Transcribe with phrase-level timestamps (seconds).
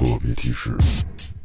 [0.00, 0.74] 特别提示：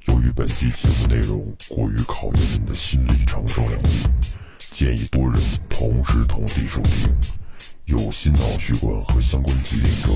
[0.08, 4.08] 由于本期节目内容过于考验您的心理承受能力，
[4.72, 5.34] 建议多人
[5.68, 7.14] 同时同地收听。
[7.84, 10.08] 有心脑血管和相关疾病者、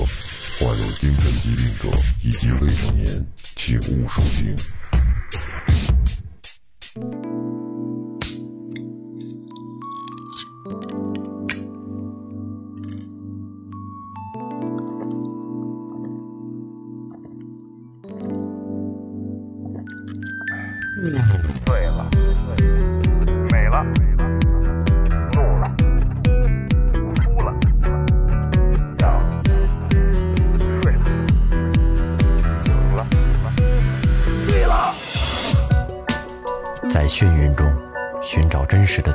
[0.58, 1.90] 患有精神疾病者
[2.24, 3.26] 以及未成年，
[3.58, 5.99] 请勿收听。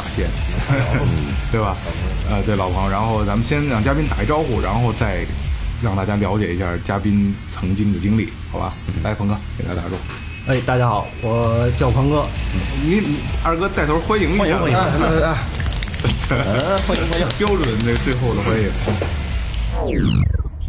[0.00, 0.26] 大仙，
[1.52, 1.76] 对吧？
[2.30, 2.90] 呃，对，老朋友。
[2.90, 5.26] 然后咱们先让嘉宾打一招呼，然后再
[5.82, 8.72] 让大家了解一下嘉宾曾经的经历，好吧？
[9.02, 10.50] 来，鹏哥给大家打招呼。
[10.50, 12.24] 哎，大家好，我叫鹏哥。
[12.82, 14.70] 你你二哥带头欢迎一下，欢迎欢
[16.96, 18.70] 迎欢迎，标准的最后的欢迎。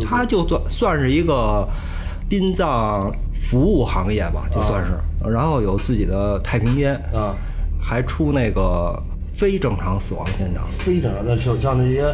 [0.10, 1.66] 他就算算是一个
[2.28, 5.00] 殡葬服务行业吧，就算是。
[5.30, 7.36] 然后有自己的太平间啊，
[7.80, 9.02] 还出那个
[9.42, 10.70] 非正常死亡现场。
[10.70, 12.14] 非正常那像像那些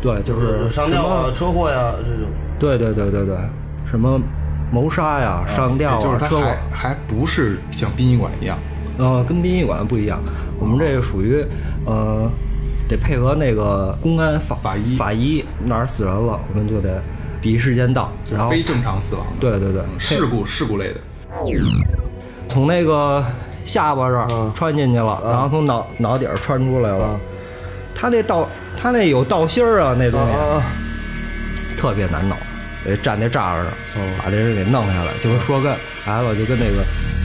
[0.00, 2.30] 对，就是上吊啊、车祸呀这种。
[2.56, 3.36] 对对对对对，
[3.84, 4.20] 什么
[4.70, 8.56] 谋杀呀、上吊就是啊、车还，还不是像殡仪馆一样，
[8.96, 10.20] 呃，跟殡仪馆不一样。
[10.60, 11.44] 我们这个属于
[11.84, 12.30] 呃，
[12.88, 17.02] 得配合那个公安法法医法医哪儿死人了，我们就得
[17.42, 21.00] 第一时间到，然后非正常死亡的，对对对嗯事故事故类的。
[22.46, 23.24] 从那个
[23.68, 27.20] 下巴这儿穿进去了，然后从脑脑底儿穿出来了。
[27.94, 28.48] 他那倒，
[28.80, 30.62] 他那有倒芯儿啊，那东西、啊
[31.76, 32.36] 特别难弄，
[32.84, 35.72] 得站那栅栏上，把这人给弄下来，就跟说跟
[36.06, 36.82] 来了，就跟那个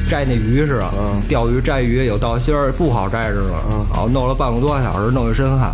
[0.07, 0.91] 摘那鱼似的，
[1.27, 3.55] 钓鱼摘鱼有倒芯儿，不好摘着呢。
[3.91, 5.73] 好，弄了半个多小时，弄一身汗，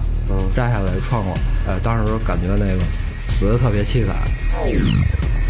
[0.55, 1.33] 摘下来穿过，
[1.67, 2.81] 哎，当时感觉那个
[3.27, 4.15] 死的特别凄惨。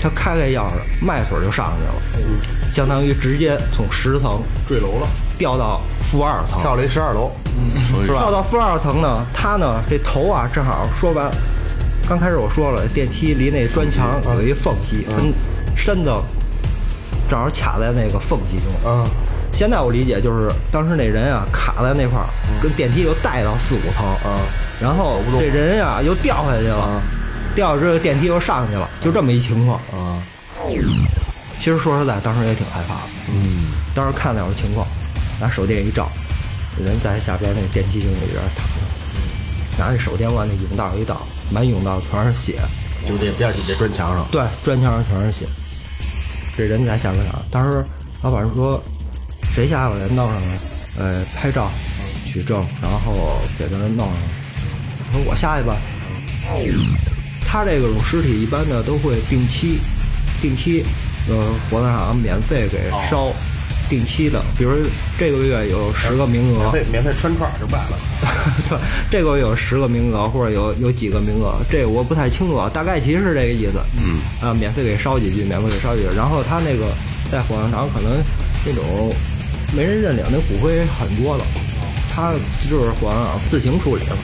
[0.02, 7.32] 他开开钥匙，迈腿就上去了，相当于直接从十层坠楼了，掉到负二层，跳了一十二楼，
[8.06, 8.20] 是吧？
[8.20, 11.30] 跳到负二层呢，他呢这头啊正好说完，
[12.08, 15.18] 刚开始我说了，电梯离那砖墙有一缝隙，他
[15.76, 16.12] 身子
[17.30, 18.92] 正好卡在那个缝隙中。
[18.92, 19.04] 啊，
[19.52, 22.28] 现在我理解就是当时那人啊卡在那块儿，
[22.62, 24.40] 跟电梯又带到四五层，啊，
[24.82, 27.02] 然后这人呀又掉下去了，
[27.60, 29.78] 掉下之后电梯又上去了，就这么一情况。
[29.92, 30.24] 啊，
[31.60, 33.10] 其实说实在，当时也挺害怕的。
[33.28, 34.88] 嗯，当时看到有情况，
[35.42, 36.10] 拿手电一照，
[36.82, 42.62] 人在下边那电梯井里边躺着，拿着手电往那甬道一倒，满甬道全是血，
[43.06, 45.46] 就这边底这砖墙上，对，砖墙上全是血。
[46.56, 47.84] 这人在下边躺，当时
[48.22, 48.82] 老板说
[49.54, 50.60] 谁下来弄上来，
[50.98, 51.70] 呃，拍照
[52.26, 55.12] 取证，然后给他弄上来。
[55.12, 55.76] 说我下去吧。
[57.52, 59.80] 他这种尸体一般呢都会定期，
[60.40, 60.86] 定期，
[61.28, 61.36] 呃，
[61.68, 63.34] 火葬场免费给烧，
[63.90, 64.72] 定期的，比如
[65.18, 67.98] 这个月有十个名额，免费免费穿串儿就卖了。
[68.70, 68.78] 对，
[69.10, 73.82] 这个月有十个名额，或者有有几个名额，这个我不太清楚啊，大概其实是这个意思。
[73.98, 76.08] 嗯，啊，免费给烧几句，免费给烧几句。
[76.16, 76.94] 然后他那个
[77.32, 78.22] 在火葬场可能
[78.64, 79.12] 那种
[79.76, 81.44] 没人认领，那骨灰很多了，
[82.14, 82.34] 他
[82.70, 84.16] 就是火葬场自行处理了。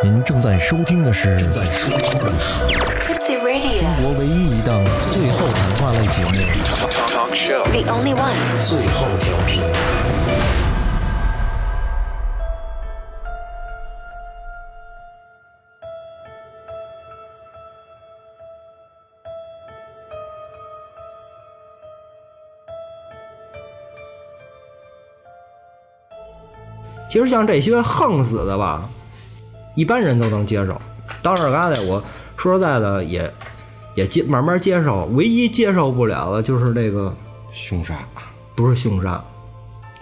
[0.00, 6.30] 您正在收听的是在 Tipsy Radio, 中国唯一一档最后谈话类节目
[7.72, 9.60] the only one.《最后调频》。
[27.08, 28.88] 其实像这些横死的吧，
[29.78, 30.76] 一般人都能接受。
[31.22, 32.02] 到这儿嘎达，我
[32.36, 33.32] 说实在的也
[33.94, 35.04] 也接慢慢接受。
[35.12, 37.14] 唯一接受不了的就是这个
[37.52, 37.96] 凶杀，
[38.56, 39.22] 不是凶杀，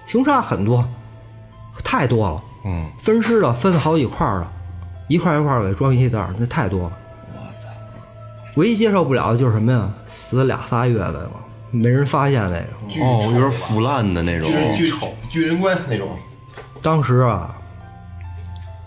[0.06, 0.82] 凶杀很多，
[1.84, 2.42] 太多了。
[2.64, 4.46] 嗯，分尸的分好几块儿的，
[5.08, 6.92] 一块一块给装一袋儿，那太多了。
[7.34, 7.68] 我操
[8.54, 9.92] 唯一接受不了的就是什么呀？
[10.08, 11.34] 死俩仨月的嘛，
[11.70, 13.04] 没人发现那个。
[13.04, 14.54] 哦，有点腐烂的那种巨。
[14.56, 16.16] 人巨丑巨人观那种，
[16.80, 17.54] 当时啊，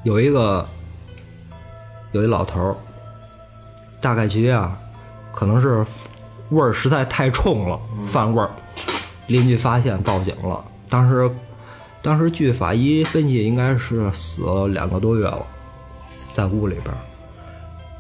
[0.04, 0.68] 有一个
[2.12, 2.76] 有一老头儿，
[4.02, 4.78] 大概其啊，
[5.34, 5.86] 可能是
[6.50, 8.50] 味儿实在太冲了，饭味儿，
[9.28, 10.64] 邻居发现报警了。
[10.90, 11.30] 当时，
[12.02, 15.46] 当时据法医分析，应该是死了两个多月了，
[16.34, 16.98] 在屋里边儿。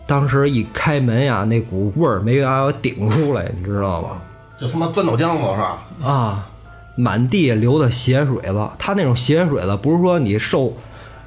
[0.07, 4.21] 当时一开门呀，那股味儿没把我顶出来，你知道吗？
[4.59, 5.77] 就他妈钻到浆子是吧？
[6.01, 6.50] 啊，
[6.95, 8.67] 满地流的血水子。
[8.79, 10.73] 他那种血水子不是说你受，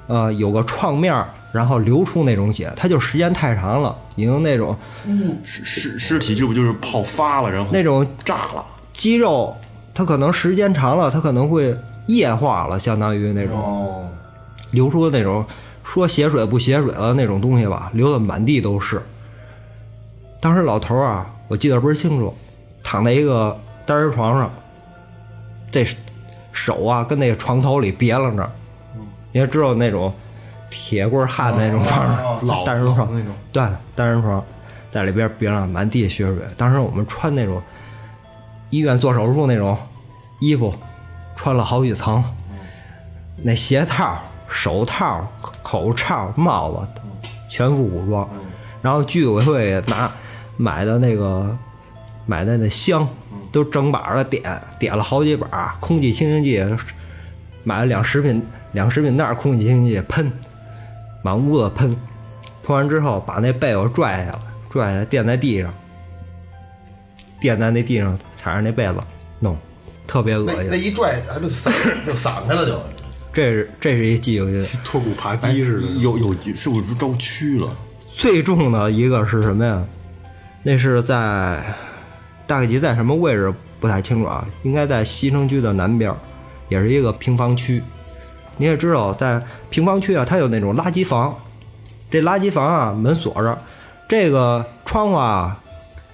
[0.08, 4.76] 呃，有个创面儿然后流出那种血，它就时间太长了，已经那种
[5.44, 8.64] 尸尸尸体这不就是泡发了，然后那种炸了？
[8.94, 9.54] 肌肉，
[9.92, 11.76] 它可能时间长了，它可能会
[12.06, 14.08] 液化了，相当于那种哦，
[14.70, 15.44] 流出那种
[15.84, 19.02] 说血水不血水了那种东西吧，流的满地都是。
[20.40, 22.34] 当时老头儿啊，我记得不是清楚，
[22.82, 24.50] 躺在一个单人床上，
[25.70, 25.86] 这
[26.52, 28.50] 手啊跟那个床头里别楞着，
[29.32, 30.12] 你也知道那种
[30.72, 33.62] 铁棍焊的那种床单人床那种，对，
[33.94, 34.42] 单人床，
[34.90, 36.36] 在里边别上满地血水。
[36.56, 37.62] 当时我们穿那种
[38.70, 39.76] 医院做手术那种
[40.40, 40.74] 衣服，
[41.36, 42.24] 穿了好几层，
[43.42, 45.26] 那鞋套、手套、
[45.62, 47.02] 口罩、帽子，
[47.48, 48.28] 全副武装。
[48.80, 50.10] 然后居委会拿
[50.56, 51.56] 买的那个
[52.26, 53.06] 买的那香，
[53.52, 54.42] 都整把的点，
[54.78, 56.64] 点了好几把，空气清新剂，
[57.62, 60.32] 买了两食品两食品袋空气清新剂喷，
[61.22, 61.96] 满屋子喷，
[62.64, 64.38] 喷完之后把那被子拽下来，
[64.68, 65.72] 拽下来垫在地上，
[67.40, 68.94] 垫在那地上踩着那被子
[69.40, 69.56] 弄，
[70.06, 70.76] 特别恶心那。
[70.76, 71.72] 一拽，它就散
[72.04, 72.80] 就散开了就。
[73.32, 74.66] 这是这是一记忆。
[74.84, 75.86] 脱骨扒鸡似的。
[76.00, 77.74] 有有是不是招蛆了？
[78.12, 79.82] 最重的一个是什么呀？
[80.62, 81.64] 那是在
[82.46, 86.14] 大概其在什么位置不太清楚啊，应该在西城区的南边，
[86.68, 87.82] 也是一个平房区。
[88.56, 91.36] 你也知道，在平房区啊，它有那种垃圾房，
[92.10, 93.58] 这垃圾房啊门锁着，
[94.08, 95.60] 这个窗户啊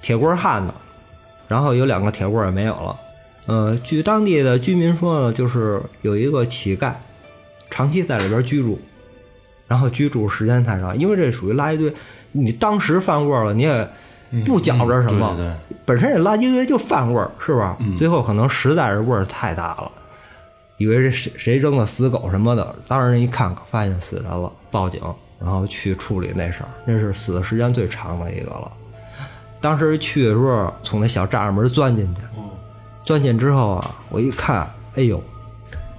[0.00, 0.74] 铁棍焊的，
[1.48, 2.96] 然后有两个铁棍也没有了。
[3.46, 6.92] 呃，据当地的居民说呢，就是有一个乞丐，
[7.70, 8.78] 长期在里边居住，
[9.66, 11.92] 然后居住时间太长，因为这属于垃圾堆，
[12.32, 13.88] 你当时犯味儿了，你也
[14.44, 17.76] 不觉着什么，对对本身这垃圾堆就犯味儿，是吧？
[17.98, 19.90] 最后可能实在是味儿太大了，
[20.78, 25.00] 以为是谁谁扔的死狗什么的，当时人一看发现死人了，报警，
[25.38, 28.72] 然后去处理那事儿，那是死的时间最长的一个了。
[29.60, 32.22] 当时去的时候，从那小栅栏门钻进去，
[33.04, 35.20] 钻进之后啊，我一看，哎呦，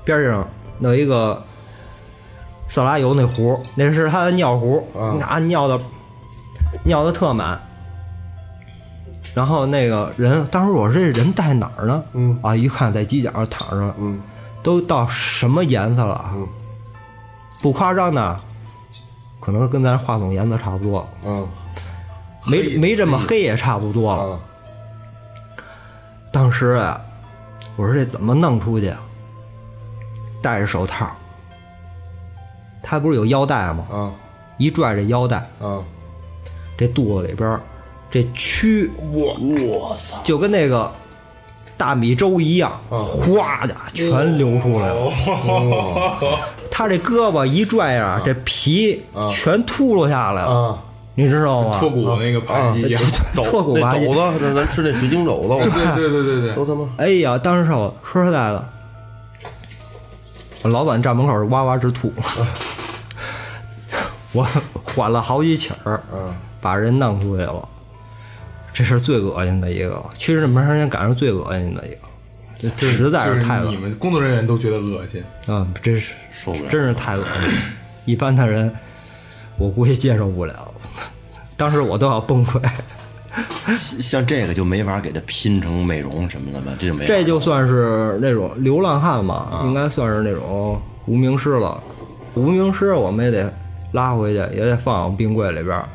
[0.05, 0.47] 边上
[0.79, 1.43] 那一个
[2.69, 4.87] 色拉油那壶，那是他的尿壶，
[5.19, 5.77] 那尿的
[6.85, 7.59] 尿的特满。
[9.35, 12.03] 然后那个人，当时我说这人在哪儿呢？
[12.13, 14.19] 嗯啊，一看在犄角上躺着，嗯，
[14.69, 16.31] 都到什么颜色了啊？
[16.35, 16.47] 嗯
[17.61, 18.39] 不夸张的，
[19.39, 21.47] 可能跟咱话筒颜色差不多，嗯
[22.45, 24.23] 没没这么黑也差不多了。
[24.31, 24.39] 啊，
[26.31, 27.01] 当时啊，
[27.75, 28.99] 我说这怎么弄出去啊？
[30.41, 31.09] 戴着手套，
[32.81, 33.85] 他不是有腰带吗？
[33.91, 34.11] 啊
[34.57, 35.83] 一拽这腰带，啊！
[36.77, 37.59] 这肚子里边
[38.11, 40.21] 这蛆，我我操！
[40.23, 40.89] 就跟那个
[41.79, 45.09] 大米粥一样，哗的全流出来了。
[46.69, 50.77] 他这胳膊一拽啊，这皮全秃噜下来了，啊，
[51.15, 51.77] 你知道吗？
[51.79, 52.93] 脱骨那个扒鸡。
[53.33, 54.05] 脱骨扒鸡。
[54.05, 56.53] 肘子，那咱吃那水晶肘子，对对对对对。
[56.53, 56.89] 都他妈。
[56.97, 58.69] 哎呀，当时我说实在的，
[60.63, 62.11] 我老板站门口哇哇直吐，
[64.33, 64.45] 我
[64.83, 66.35] 缓了好几起儿，嗯。
[66.61, 67.65] 把人弄出去了，
[68.79, 75.21] 这是最恶心的一个，去日这么长时间赶上最恶心的一个，这实在是太恶你们工作人员都觉得恶心。
[75.47, 77.53] 嗯，真是受不了真是太恶心了，
[78.05, 78.73] 一般的人
[79.57, 80.73] 我估计接受不了，
[81.57, 82.61] 当时我都要崩溃。
[83.65, 86.71] 像像这个就没法给他拼成美容什么的吧？
[86.79, 91.83] 这就没法这就算是那种流浪汉嘛，应该算是那种无名尸了。
[92.33, 93.53] 无名尸我们也得
[93.91, 95.85] 拉回去，也得放冰柜里边儿。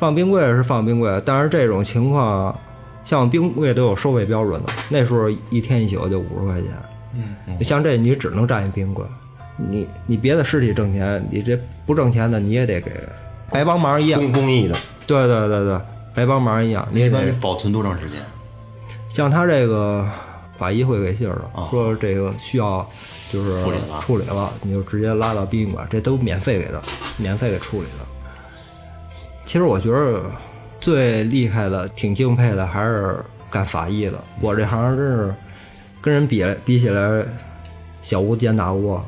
[0.00, 2.58] 放冰柜是放冰柜，但是这种情况，
[3.04, 6.72] 像冰柜都有收费标准的，那时候一天一宿就五十块钱。
[7.14, 9.04] 嗯，像这你只能占一冰柜，
[9.58, 11.54] 你你别的尸体挣钱，你这
[11.84, 12.92] 不挣钱的你也得给，
[13.50, 14.18] 白帮忙一样。
[14.18, 14.74] 公公益的，
[15.06, 15.78] 对对对对，
[16.14, 18.18] 白帮忙一样，你一般得保存多长时间？
[19.10, 20.08] 像他这个
[20.56, 22.88] 法医会给信儿的，说这个需要
[23.30, 26.80] 就是处理了处理了，你就直接拉到殡仪馆，这都免费给的，
[27.18, 28.06] 免费给处理的。
[29.44, 30.22] 其实我觉得
[30.80, 33.18] 最厉害的、挺敬佩的还是
[33.50, 34.22] 干法医的。
[34.40, 35.34] 我这行真是
[36.00, 37.24] 跟人比来比起来，
[38.02, 38.98] 小巫见大巫。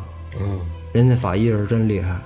[0.40, 0.60] 嗯，
[0.92, 2.16] 人家法医是真厉害。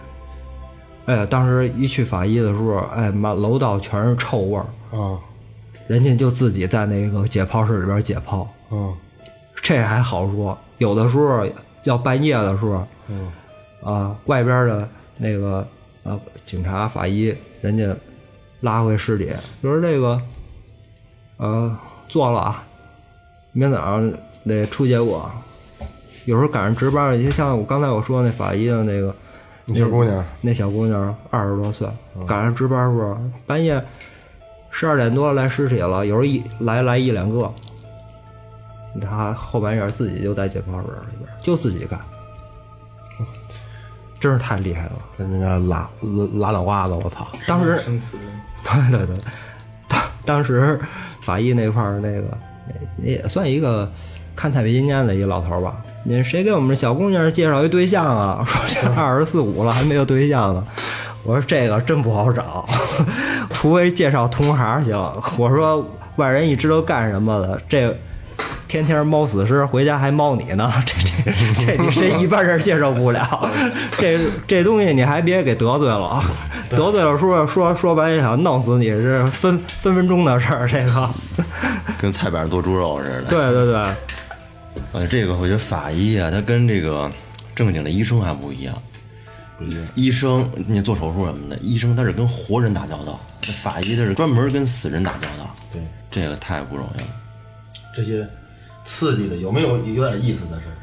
[1.07, 4.67] 哎呀，当时一去法医的时候，哎，满楼道全是臭味儿，
[4.99, 5.19] 啊，
[5.87, 8.45] 人家就自己在那个解剖室里边解剖。
[8.71, 8.93] 嗯，
[9.63, 11.47] 这还好说，有的时候
[11.85, 13.31] 要半夜的时候，嗯，
[13.83, 15.65] 啊，外边的那个
[16.03, 17.95] 呃警察法医，人家
[18.61, 19.31] 拉回尸体，
[19.63, 20.21] 就是这个
[21.37, 21.77] 呃
[22.09, 22.65] 做了啊，
[23.53, 24.13] 明天早上
[24.45, 25.31] 得出结果。
[26.25, 29.15] 有时候赶上值班，就像我刚才我说那法医的那个
[29.65, 31.89] 那小姑娘，那小姑娘二十多岁，
[32.27, 33.81] 赶上值班时候半夜
[34.71, 37.53] 十二点多来尸体了，有时候一来来一两个，
[39.01, 42.01] 他后半夜自己就在解剖室里边就自己干，
[44.19, 44.93] 真是太厉害了。
[45.17, 47.27] 那个拉拉拉脑瓜子，我操！
[47.47, 48.17] 当时生死
[48.91, 49.17] 对对对，
[49.89, 50.81] 当当时
[51.21, 52.37] 法医那块儿那个
[52.99, 53.91] 也算一个
[54.35, 55.77] 看太平间的一个老头儿吧。
[56.05, 58.45] 那谁给我们小姑娘介绍一对象啊？
[58.47, 60.65] 说 这二十四五了还没有对象呢。
[61.25, 62.65] 我说这个真不好找，
[63.51, 64.97] 除非介绍同行行。
[65.37, 67.93] 我说外人一知道干什么的，这
[68.69, 73.51] 天天猫死尸，回家还猫你呢， 这这这你谁一般人接受不了。
[73.99, 76.25] 这这东西你还别给得罪了啊，
[76.69, 80.69] 得罪了说说说白了想弄死你是分分分钟的事儿。
[80.69, 81.09] 这个，
[81.99, 83.23] 跟菜板上剁猪肉似的。
[83.23, 83.75] 对对对，
[84.93, 87.11] 呃，这个我觉得法医啊，他跟这个
[87.55, 88.75] 正经的医生还不一样。
[89.95, 95.57] 医生你做手术什么的，医生他是跟活人打交道，那法医他是专门跟死人打交道。
[95.73, 95.81] 对，
[96.11, 97.07] 这个太不容易了。
[97.95, 98.29] 这些
[98.87, 100.75] 刺激的有没有有点意思的事儿？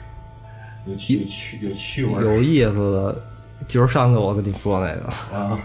[0.86, 3.22] 有趣有趣有趣味有意思的，
[3.68, 5.58] 就是上次我跟你说那个，啊！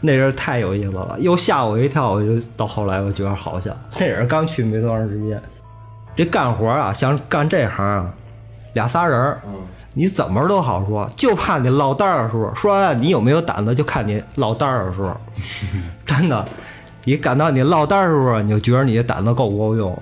[0.00, 2.12] 那人太有意思了，又吓我一跳。
[2.12, 5.42] 我就到后来我觉得好笑，那人刚去没多长时间，
[6.14, 8.14] 这干活啊，想干这行啊，
[8.74, 9.40] 俩仨人儿，
[9.94, 12.54] 你怎么都好说，就怕你落单儿的时候。
[12.54, 15.16] 说完你有没有胆子，就看你落单儿的时候。
[16.06, 16.46] 真的，
[17.02, 19.98] 你感到你落单儿的时候，你就觉得你的胆子够不够用。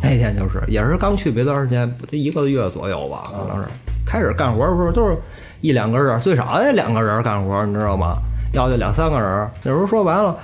[0.00, 3.68] 那天就是，也是刚去没多长时间，不得一个月左右吧，可能是。
[4.06, 5.18] 开始干活的时候都是
[5.60, 8.16] 一两个人，最少得两个人干活，你知道吗？
[8.54, 9.50] 要就两三个人。
[9.62, 10.34] 那时候说白了，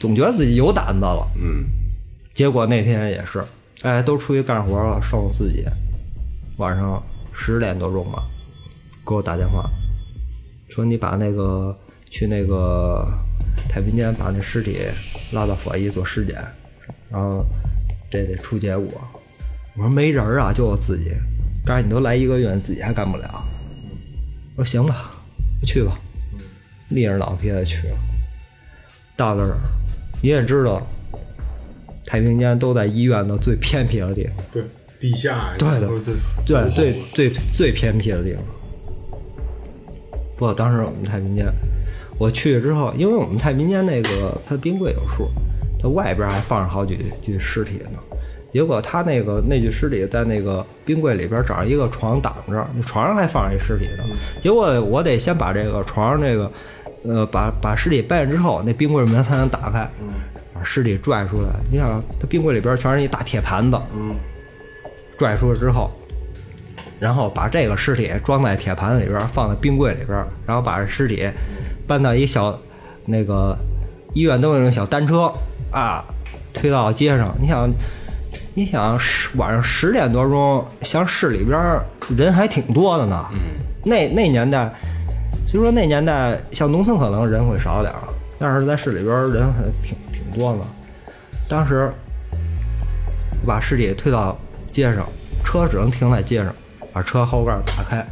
[0.00, 1.26] 总觉得自己有胆子了。
[1.36, 1.66] 嗯，
[2.32, 3.44] 结果那天也是，
[3.82, 5.66] 哎，都出去干活了，剩我自己。
[6.56, 7.02] 晚上
[7.34, 8.22] 十点多钟吧，
[9.06, 9.68] 给我打电话，
[10.70, 11.76] 说你把那个
[12.08, 13.06] 去那个
[13.68, 14.80] 太平间把那尸体
[15.30, 16.42] 拉到法医做尸检，
[17.10, 17.44] 然后
[18.10, 18.86] 这得出结果。
[19.76, 21.12] 我说没人儿啊，就我自己。
[21.64, 23.44] 刚才你都来一个月，你自己还干不了。
[24.56, 25.12] 我说行吧，
[25.64, 25.98] 去吧，
[26.88, 27.96] 立着脑皮子去了。
[29.16, 29.56] 到那儿，
[30.22, 30.84] 你也知道，
[32.06, 34.32] 太平间都在医院的最偏僻的地方。
[34.50, 34.62] 对
[34.98, 38.42] 地下，对的或者最对，最最最偏僻的地方。
[40.36, 41.46] 不过当时我们太平间，
[42.18, 45.28] 我去之后，因为我们太平间那个它冰柜有数，
[45.78, 47.98] 它外边还放着好几具尸体呢。
[48.50, 54.04] 结果他那个那具尸体在那个冰柜里边找一个床挡着，那床上还放着一尸体呢。
[54.40, 56.50] 结果我得先把这个床上这个，
[57.04, 59.86] 呃，把把尸体搬上之后，那冰柜门才能打开，
[60.54, 61.48] 把尸体拽出来。
[61.70, 63.78] 你想，他冰柜里边全是一大铁盘子，
[65.18, 65.90] 拽出来之后，
[66.98, 71.28] 然后把这个尸体装在铁盘子里边，放在冰柜里边，然后把这尸体
[71.86, 72.58] 搬到一小
[73.04, 73.54] 那个
[74.14, 75.30] 医院都有那种小单车
[75.70, 76.04] 啊，
[76.52, 77.34] 推到街上。
[77.40, 77.70] 你想，
[78.54, 81.58] 你想十晚上十点多钟，像市里边
[82.16, 83.26] 人还挺多的呢。
[83.84, 84.72] 那那年代，
[85.46, 88.00] 虽说那年代像农村可能人会少点儿，
[88.38, 90.60] 但是在市里边人还挺挺多的。
[91.48, 91.90] 当时
[93.46, 94.36] 把尸体推到
[94.70, 95.06] 街上，
[95.44, 96.54] 车只能停在街上，
[96.92, 98.06] 把车后盖打开，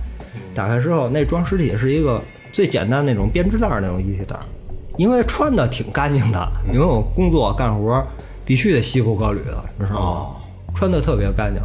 [0.55, 2.23] 打开之后，那装尸体是一个
[2.53, 4.43] 最简单那种编织袋那种衣服袋儿，
[4.97, 8.05] 因为穿的挺干净的，因为我工作干活
[8.45, 10.37] 必须得西服革履的，你知道吗？
[10.75, 11.63] 穿的特别干净，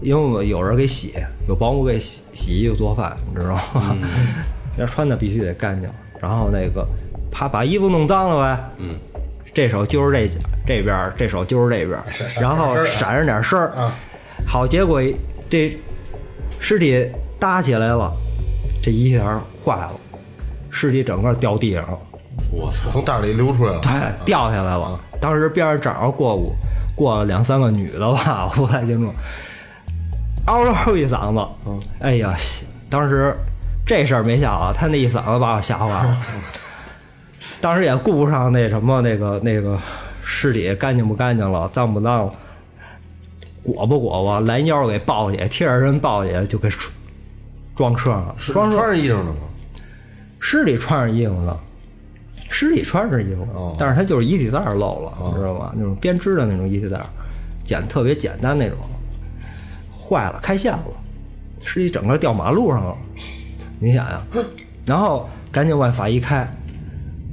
[0.00, 1.14] 因为我们有人给洗，
[1.48, 3.96] 有保姆给洗洗衣服做饭，你知道吗？
[4.78, 6.86] 要穿的必须得干净，然后那个
[7.30, 8.90] 怕把衣服弄脏了呗，嗯，
[9.52, 10.28] 这手揪着这
[10.66, 12.00] 这边，这手揪着这边，
[12.40, 13.92] 然后闪着点身儿，
[14.46, 15.02] 好，结果
[15.50, 15.76] 这
[16.60, 17.04] 尸体
[17.40, 18.12] 搭起来了，
[18.80, 19.92] 这一下坏了，
[20.70, 21.98] 尸体整个掉地上了。
[22.50, 22.90] 我操！
[22.90, 23.80] 从袋里流出来了。
[23.80, 23.90] 对，
[24.24, 24.98] 掉下来了。
[25.20, 26.52] 当时边上正好过过
[26.94, 29.12] 过了两三个女的吧， 我不太清楚。
[30.46, 31.46] 嗷嗷一嗓子，
[32.00, 32.34] 哎呀，
[32.88, 33.36] 当时
[33.86, 36.18] 这事儿没吓啊，他那一嗓子把我吓坏了。
[37.60, 39.78] 当时也顾不上那什么那个那个
[40.24, 42.32] 尸体干净不干净了，脏不脏了，
[43.62, 46.70] 裹不裹吧，拦腰给抱起，贴着人抱起，就给
[47.76, 48.34] 装车上了。
[48.38, 49.34] 是装车穿上衣裳了吗？
[50.40, 51.60] 尸体穿上衣服了，
[52.50, 55.72] 尸体穿上衣服，哦但是他就是衣体带儿漏了，你知道吗？
[55.76, 57.06] 那种编织的那种衣体带儿，
[57.64, 58.78] 简特别简单那种，
[59.98, 60.84] 坏了，开线了，
[61.62, 62.96] 尸体整个掉马路上了，
[63.78, 64.22] 你想想，
[64.86, 66.48] 然后赶紧往法医开。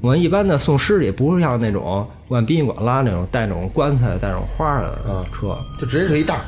[0.01, 6.41] 我们一般的送尸体不是像那种往殡仪馆拉那种带那种棺材带那种花的车，就直接是一袋儿。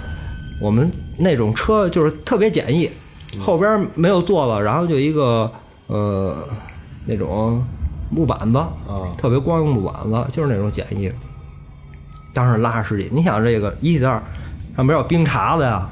[0.62, 2.92] 我们那种车就是特别简易，
[3.40, 5.52] 后边没有座子，然后就一个
[5.88, 6.48] 呃
[7.06, 7.64] 那种
[8.10, 8.60] 木板子，
[9.18, 11.10] 特别光用木板子，就是那种简易。
[11.10, 11.16] 的。
[12.34, 14.22] 当时拉着尸体，你想这个一体袋儿
[14.76, 15.90] 上边有冰碴子呀，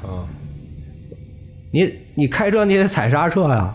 [1.72, 3.74] 你你开车你得踩刹车呀，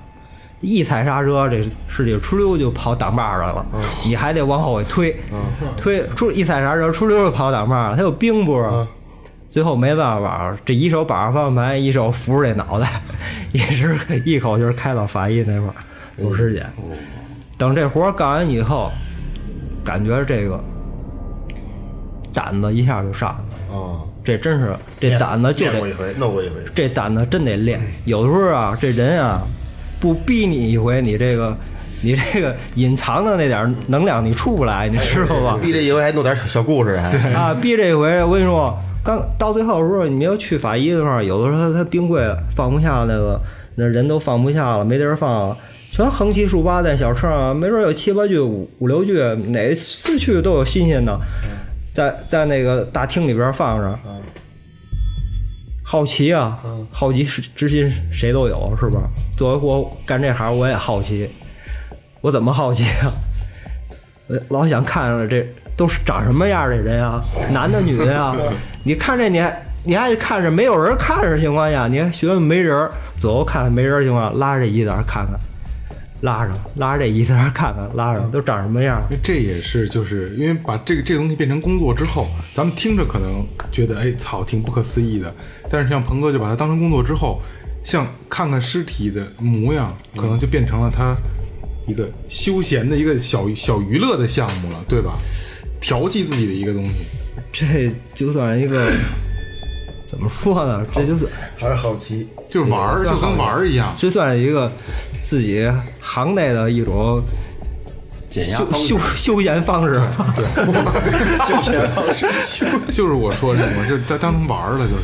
[0.62, 3.66] 一踩刹车这尸体出溜就跑挡把上了，
[4.06, 5.16] 你还得往后给推，
[5.76, 8.88] 推出一踩刹车出溜就跑挡把上了，它有冰不是？
[9.50, 12.90] 最后没办法，这一手把着方向盘，一手扶着这脑袋，
[13.52, 15.76] 一直一口气儿开到法医那块儿
[16.18, 16.66] 走尸检。
[17.62, 18.92] 等这活儿干完以后，
[19.86, 20.60] 感觉这个
[22.34, 23.36] 胆子一下就上来
[23.76, 23.80] 了。
[23.80, 26.56] 啊，这真是这胆子就得练过一回，弄过一回。
[26.74, 27.80] 这胆子真得练。
[28.06, 29.44] 有的时候啊，这人啊，
[30.00, 31.56] 不逼你一回，你这个
[32.02, 35.60] 你这个隐藏的那点能量你出不来，你知道吧？
[35.62, 42.24] 逼这一回还弄点小故事，还啊，逼这一回我跟你说，刚到最后的时候，你要去法医的时候，有的时候他他冰柜
[42.56, 43.40] 放不下那个，
[43.76, 45.58] 那人都放不下了，没地儿放了，
[45.92, 51.20] 全横七竖八在小车上，没准有七八句、五五六句，哪次去都有新鲜的，
[51.94, 54.00] 在在那个大厅里边放着。
[55.84, 56.58] 好奇啊，
[56.90, 59.02] 好奇之之心谁都有，是吧？
[59.36, 61.30] 作为我干这行，我也好奇。
[62.22, 63.12] 我怎么好奇啊？
[64.28, 65.46] 我 老想看看这
[65.76, 67.22] 都是长什么样的人啊，
[67.52, 68.34] 男的女的呀？
[68.86, 75.38] 你看这你还你还看着没有人看着情况下，你还学问没人，左右看没人儿情况下，拉着这一点儿看看，
[76.22, 79.02] 拉上拉着这一点儿看看，拉上都长什么样？
[79.24, 85.34] 这也是就是因为把这个这个东西变成工作之后，咱们听着可能觉得哎操挺不可思议的，
[85.70, 87.42] 但是像鹏哥就把它当成工作之后，
[87.84, 91.16] 像看看尸体的模样，可能就变成了他
[91.88, 95.18] 一个休闲的一个小小娱乐的项目了，对吧？
[95.80, 96.92] 调剂自己的一个东西。
[97.52, 98.92] 这就算一个
[100.12, 100.86] 怎么说呢？
[100.94, 101.26] 这就是
[101.58, 102.28] 还是好奇。
[102.50, 103.94] 就是玩儿，就跟玩儿一样。
[103.98, 104.70] 这算是一个
[105.14, 105.72] 自己
[106.02, 107.22] 行内的一种
[108.30, 109.94] 休减压方式休休闲方式。
[112.92, 115.04] 就是我说什么，就是当当成玩儿了，就是。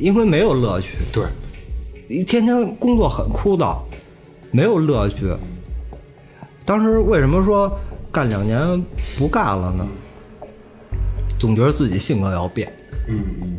[0.00, 1.24] 因为没有乐趣，对，
[2.08, 3.78] 一天天工作很枯燥，
[4.50, 5.32] 没有乐趣。
[6.64, 7.70] 当时为什么说
[8.12, 8.82] 干两年
[9.16, 9.86] 不干了呢？
[11.38, 12.72] 总觉得自己性格要变。
[13.08, 13.56] 嗯嗯，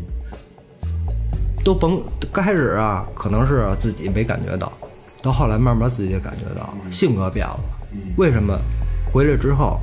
[1.63, 4.71] 都甭开始啊，可能是自己没感觉到，
[5.21, 7.59] 到后来慢慢自己也感觉到性格变了。
[8.17, 8.57] 为什么？
[9.11, 9.79] 回来之后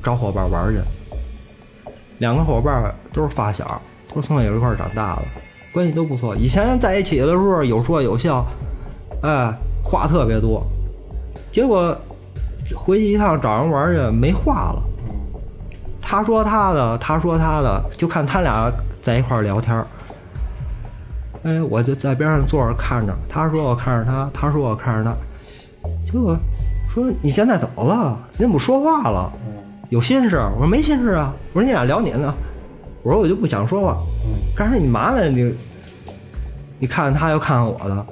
[0.00, 0.80] 找伙伴玩去，
[2.18, 5.22] 两个伙伴都是发小，都是从小一块儿长大的，
[5.72, 6.36] 关系都不错。
[6.36, 8.46] 以前在一起的时候有说有笑，
[9.22, 10.64] 哎，话特别多，
[11.50, 11.96] 结果
[12.76, 14.82] 回去一趟找人玩去没话了。
[16.00, 18.70] 他说他的，他说他的，就看他俩
[19.02, 19.84] 在一块儿聊天儿。
[21.44, 25.14] 哎，我就在边上坐着看着，他说我看着他，他说我看着他，
[26.04, 26.36] 结果
[26.92, 28.18] 说你现在怎么了？
[28.32, 29.30] 你怎么不说话了？
[29.90, 30.36] 有心事？
[30.54, 31.34] 我说没心事啊。
[31.52, 32.34] 我说你俩聊你呢。
[33.02, 33.98] 我说我就不想说话。
[34.56, 35.28] 干啥你嘛呢？
[35.28, 35.54] 你
[36.78, 38.06] 你看看他又看看我的。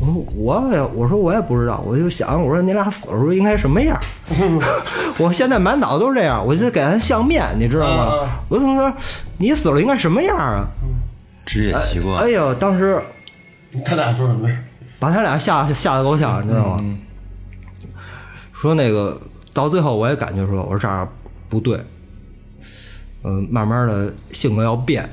[0.00, 3.98] 我说我也我说我也不知道，我就想我说你俩死的时候应该什么样？
[5.18, 8.06] 我现在满脑都是这样，我就给他相面，你知道吗？
[8.48, 8.90] 我总说
[9.36, 10.66] 你死了应该什么样啊？
[11.44, 12.30] 职业习惯哎。
[12.30, 13.00] 呦，当时
[13.84, 14.58] 他俩说什么呀？
[14.98, 16.98] 把他俩吓吓得够呛，你知道吗？
[18.52, 19.20] 说那个
[19.52, 21.06] 到最后我也感觉说，我说这样
[21.48, 21.78] 不对，
[23.22, 25.06] 嗯，慢慢的性格要变。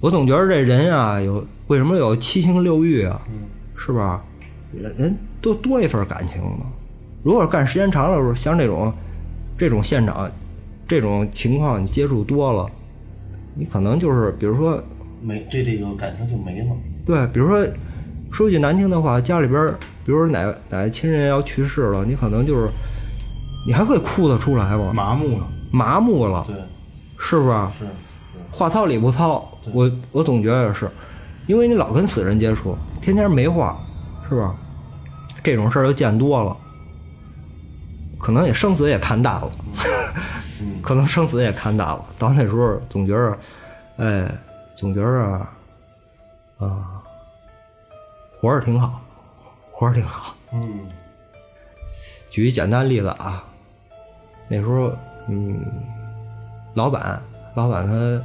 [0.00, 3.20] 我总觉得这人啊，有为什么有七情六欲啊？
[3.76, 4.22] 是吧？
[4.72, 6.66] 人人都多一份感情嘛。
[7.22, 8.92] 如果干时间长了时候，像这种
[9.56, 10.30] 这种现场
[10.86, 12.70] 这种情况，你接触多了，
[13.54, 14.82] 你可能就是比如说
[15.22, 16.76] 没对这个感情就没了。
[17.04, 17.66] 对，比如说
[18.30, 22.68] 说句难听的话，家里边儿，比如说哪哪亲人要去世了，你可能就是
[23.66, 24.92] 你还会哭得出来吗？
[24.94, 25.46] 麻木了。
[25.72, 26.56] 麻木了，对，
[27.18, 27.84] 是不是？
[27.84, 27.90] 是
[28.50, 30.90] 话糙理不糙，我我总觉得是，
[31.46, 33.80] 因为你老跟死人接触，天天没话，
[34.28, 34.54] 是吧？
[35.42, 36.56] 这种事儿又见多了，
[38.18, 39.50] 可能也生死也看淡了，
[40.82, 42.04] 可能生死也看淡了。
[42.18, 43.38] 到那时候总觉着，
[43.98, 44.28] 哎，
[44.80, 45.46] 总觉着
[46.56, 47.02] 啊，
[48.40, 49.02] 活着挺好，
[49.70, 50.34] 活着挺好。
[50.52, 50.88] 嗯，
[52.30, 53.44] 举一简单例子啊，
[54.48, 54.90] 那时候，
[55.28, 55.62] 嗯，
[56.72, 57.20] 老板，
[57.54, 58.24] 老板他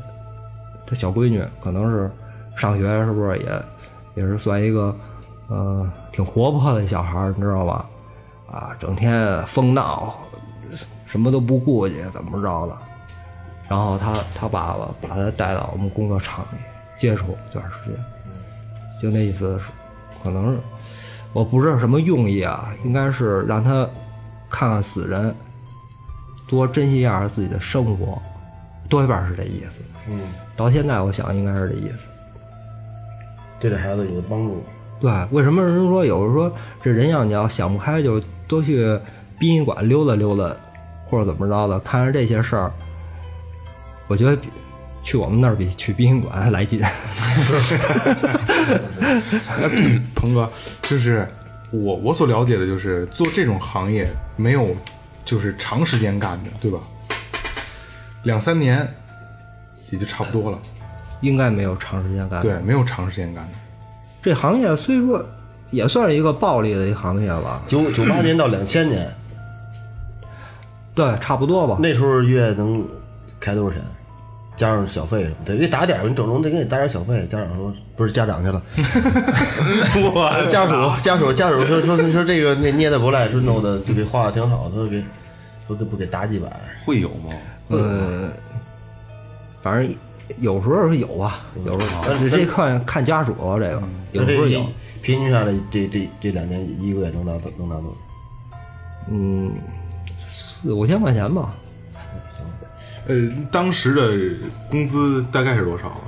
[0.87, 2.09] 他小闺女可能是
[2.55, 3.61] 上学，是不是也
[4.15, 4.95] 也是算一个，
[5.49, 7.89] 呃，挺活泼的小孩儿，你知道吧？
[8.49, 10.15] 啊，整天疯闹，
[11.05, 12.77] 什么都不顾忌，怎么着的？
[13.67, 16.58] 然后他他爸爸把他带到我们工作厂里
[16.95, 17.95] 接触一段时间，
[19.01, 19.65] 就那意思是，
[20.23, 20.60] 可能是
[21.34, 23.89] 我不知道什么用意啊，应该是让他
[24.49, 25.36] 看看死人，
[26.47, 28.21] 多珍惜一下自己的生活，
[28.88, 29.82] 多一半是这意思。
[30.08, 30.21] 嗯，
[30.56, 31.97] 到现在我想应该是这意思。
[33.60, 34.63] 对这孩子有帮助。
[35.01, 38.97] 对，为什么人说有时说这人要你要想不开，就多去
[39.39, 40.56] 殡仪馆溜达溜达，
[41.10, 42.71] 或者怎么着的，看看这些事儿。
[44.07, 44.49] 我觉得比
[45.03, 46.81] 去我们那儿比去殡仪馆还来劲。
[50.15, 50.49] 鹏哥，
[50.83, 51.27] 就是
[51.71, 54.75] 我我所了解的，就是做这种行业没有
[55.23, 56.79] 就是长时间干的，对吧？
[58.23, 58.87] 两三年
[59.91, 60.59] 也就差不多了。
[61.21, 62.41] 应该没有长时间干。
[62.41, 63.51] 对，，没有长时间干的。
[64.21, 65.23] 这行业虽说
[65.71, 69.09] 也算是一个暴利的一个行业吧，九九八年到两千年，
[70.93, 71.77] 对，差不多吧。
[71.79, 72.85] 那时候月能
[73.45, 73.79] 开多少钱？
[74.58, 77.27] 加上小费什么的，得给打点儿，你整容得给你打点儿小费。
[77.29, 78.63] 家长说不是家长去了，
[79.99, 85.03] 我家属家属家属说说说这个那捏的不赖，说弄的就给画的挺好，说给
[85.67, 86.49] 不给不给打几百。
[86.86, 87.34] 会有吗？
[87.67, 88.31] 嗯，
[89.62, 89.93] 反正
[90.39, 94.65] 有时候是有吧，有时候但是这看看家属啊这个，有时候有。
[95.01, 98.58] 平均下来，这这这两年一个月能拿能拿多少？
[99.12, 99.51] 嗯，
[100.25, 101.53] 四五千块钱吧。
[103.07, 103.15] 呃，
[103.51, 104.11] 当时的
[104.69, 106.01] 工资大概是多少啊？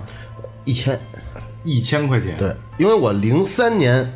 [0.66, 1.00] 一千。
[1.64, 2.38] 一千块钱。
[2.38, 4.10] 对，因为我零三年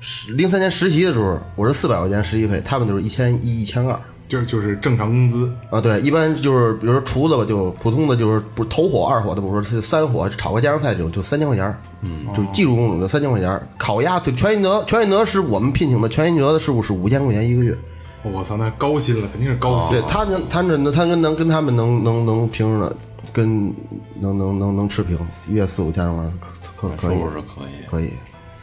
[0.00, 5.50] 实零三年实习的时候，我是四百块钱实习费，他们就是一千一、一千二就就是正常工资。
[5.70, 5.80] 啊。
[5.80, 11.72] 对，一般就是比如说厨子吧，就普通的就是不是头火、二火的，不说是三火炒个家常菜这种，就三千块钱。
[12.00, 13.60] 嗯，就是技术工种就三千块钱。
[13.78, 17.76] 烤鸭对全一德，全一德是我们聘请的，全一德的师傅是五千块钱一个月。
[18.22, 19.92] 我操，那高薪了，肯定是高薪。
[19.92, 22.96] 对他能，他能，他跟能跟他们能能能平着呢，
[23.32, 23.66] 跟
[24.20, 27.90] 能能能能持平，月四五千玩意儿可可可以是可以。
[27.90, 28.12] 可以。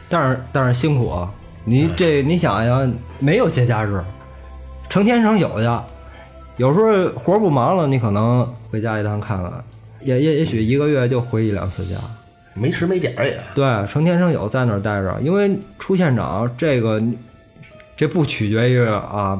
[0.08, 1.30] 但是但是辛苦啊！
[1.64, 4.02] 你这你想想，没有节假日，
[4.88, 5.84] 成天成有的。
[6.56, 9.52] 有时候活儿不忙了，你可能回家一趟看看，
[10.00, 11.96] 也也也许一个月就回一两次家。
[12.54, 13.38] 没时没点儿也。
[13.54, 17.00] 对，成天成有在那儿待着，因为出现场这个，
[18.00, 19.38] 这不取决于啊，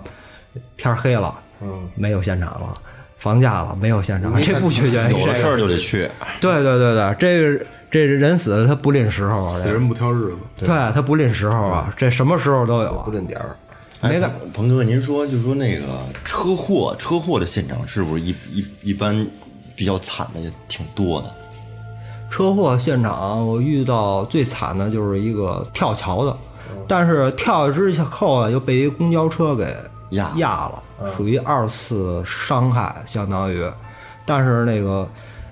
[0.76, 2.74] 天黑了，嗯，没有现场了，
[3.16, 6.00] 放假了没有现场，这不取决于这个有了事儿就得去，
[6.42, 10.36] 对对对对，这个这人死了他不吝时候啊，死人不挑日子。
[10.58, 13.10] 对他不吝时候啊，这什么时候都有啊不。
[13.10, 13.56] 吝点儿。
[14.02, 15.86] 哎，没干鹏鹏哥，您说就说那个
[16.22, 19.26] 车祸，车祸的现场是不是一一一般
[19.74, 21.32] 比较惨的也挺多的？
[22.30, 26.36] 车祸现场我遇到最惨的就是一个跳桥的，
[26.90, 29.72] 但是跳下之后啊，又被一公交车给
[30.10, 30.82] 压压了，
[31.16, 33.64] 属于二次伤害，相当于。
[34.26, 35.08] 但是那个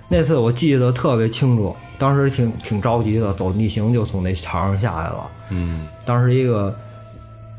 [0.08, 5.30] 那次我记得特别清楚，当时挺挺着急的，走逆行就从那桥上下来了。
[5.50, 6.76] 嗯，当时一个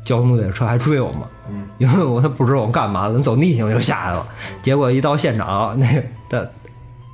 [0.04, 1.20] 交通队的车还追我们，
[1.78, 4.28] 因为我他不知道我干嘛，的走逆行就下来了。
[4.62, 6.46] 结果一到现场，那个他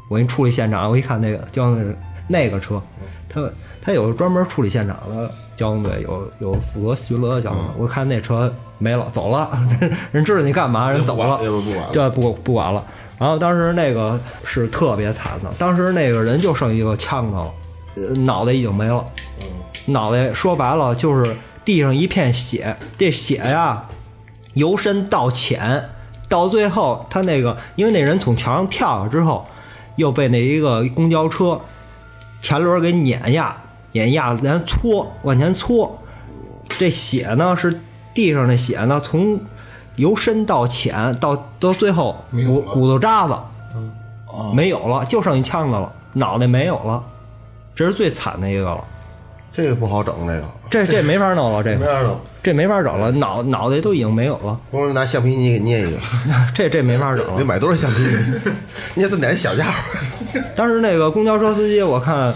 [0.09, 1.95] 我一处理现场，我一看那个交通
[2.27, 2.83] 那个车，
[3.29, 3.49] 他
[3.81, 7.67] 他有专门处理现场的交通队，有有负责巡逻的交通队。
[7.79, 9.51] 我看那车没了，走了，
[10.13, 11.91] 人知道你干嘛，人走了，要不不管了。
[11.93, 12.85] 对，不不管了。
[13.19, 17.53] 然后当时那个是特别惨的，当时那个人就剩一个枪头了，
[17.97, 19.03] 呃脑袋已经没了，
[19.87, 23.83] 脑袋说白了就是地上一片血，这血呀
[24.53, 25.83] 由深到浅，
[26.29, 29.47] 到最后他那个因为那人从桥上跳下之后，
[29.97, 31.59] 又被那一个公交车
[32.43, 33.57] 前轮给碾压，
[33.97, 35.99] 碾压连搓往前搓，
[36.69, 37.81] 这血呢是
[38.13, 39.41] 地上的血呢从
[39.95, 43.35] 由深到浅到到最后骨骨头渣子
[44.53, 47.03] 没有了，就剩一腔子了，脑袋没有了，
[47.75, 48.85] 这是最惨的一个了。
[49.51, 52.21] 这个不好整，这个这这没法弄了，这个没法弄。
[52.43, 55.99] 这没法整了，脑脑袋都已经没有了，光是拿橡皮泥给捏一个，
[56.55, 57.39] 这这没法整了。
[57.39, 58.41] 得买多少橡皮泥？
[58.95, 59.99] 捏这么点小家伙，
[60.55, 62.35] 当时那个公交车司机，我看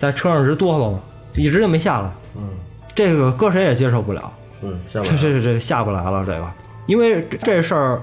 [0.00, 1.00] 在车上直哆嗦了，
[1.34, 2.10] 一直就没下来。
[2.34, 2.48] 嗯，
[2.94, 6.24] 这个搁谁也接受不了， 是下这这这这下不来了。
[6.26, 6.50] 这个
[6.86, 8.00] 因为这这事儿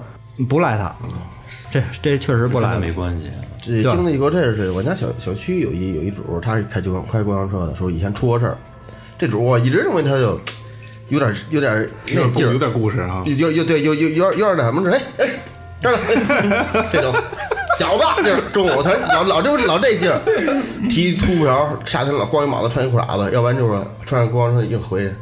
[0.47, 0.95] 不赖他，
[1.71, 3.31] 这这确实不赖他没关系。
[3.59, 8.55] 这经历过这是我家小小区有一有一主，他是开就开公交车的，说以前出过事儿。
[9.17, 10.39] 这主我一直认为他就
[11.09, 13.23] 有点有点那劲儿，有点故事啊。
[13.25, 15.29] 有有有对有有有点有点那什么，哎哎，
[15.81, 17.11] 这儿呢，哎这种
[17.79, 20.21] 饺子就是中午他老老这老这劲儿，
[20.87, 25.13] 提秃瓢，夏天老光一膀子穿一裤衩子， 要不然就是穿上公交车一回去。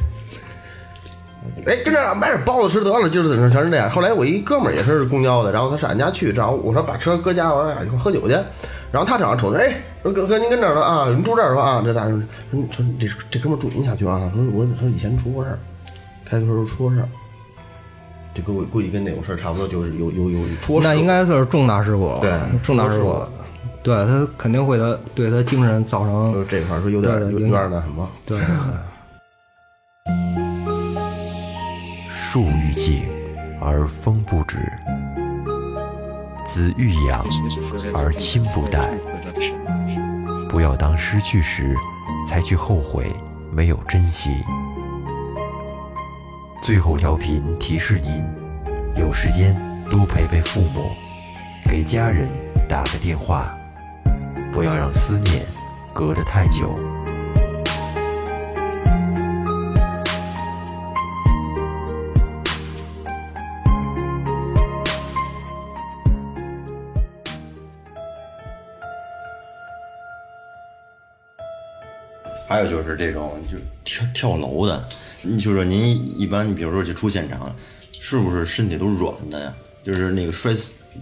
[1.66, 3.90] 哎，跟这儿买点包子吃得了，就是全是这样。
[3.90, 8.36] 后来我一哥们儿也是公交的，然后他上俺家去，正好我说把车搁家，我说俩一块儿喝酒去。
[8.92, 11.62] 然后他正好瞅着，哎，说哥哥您跟这儿呢啊，您住这儿是吧？
[11.64, 14.32] 啊，这大人说说这这哥们儿住您小区啊？
[14.34, 15.60] 说我说以前出过事儿，
[16.24, 17.08] 开个车出过事儿，
[18.34, 20.88] 这跟我估计跟那种事儿差不多，就是有有有出过事。
[20.88, 22.32] 那应该算是重大事故了，对
[22.64, 23.30] 重大事故了。
[23.86, 28.10] 对他肯定会他对他精神造成就是这块儿说有点有点那什么。
[28.26, 28.40] 对
[32.10, 33.04] 树欲静
[33.62, 34.58] 而风不止，
[36.48, 37.24] 子欲养
[37.94, 38.90] 而亲不待。
[40.50, 41.76] 不要当失去时
[42.28, 43.12] 才去后悔
[43.52, 44.32] 没有珍惜。
[46.64, 48.26] 最后调频提示您：
[49.00, 49.56] 有时间
[49.92, 50.90] 多陪陪父母，
[51.70, 52.28] 给家人
[52.68, 53.56] 打个电话，
[54.56, 55.46] 不要让思念
[55.94, 56.74] 隔得太久。
[72.48, 74.88] 还有就是这种就跳跳楼的，
[75.22, 77.54] 你就说您一般，比如说去出现场，
[78.00, 79.54] 是不是身体都软的呀？
[79.84, 80.54] 就是那个摔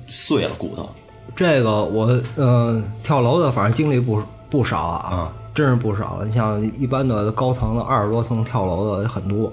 [0.08, 0.89] 碎了骨头，
[1.36, 6.22] 这个我呃跳楼的，反正经历不不少啊，啊真是不少。
[6.24, 9.52] 你像一般的高层的二十多层跳楼的很多，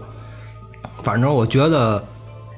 [1.02, 2.02] 反正我觉得，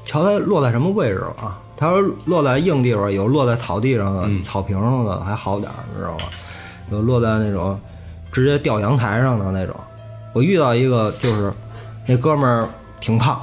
[0.05, 1.59] 瞧它落在什么位置啊？
[1.77, 6.25] 它要落在硬地方，有落在草地上的、草坪上的还好点儿，你知道吧？
[6.90, 7.79] 有落在那种
[8.31, 9.75] 直接掉阳台上的那种。
[10.33, 11.53] 我遇到一个就是
[12.07, 12.68] 那哥们儿
[13.01, 13.40] 挺胖，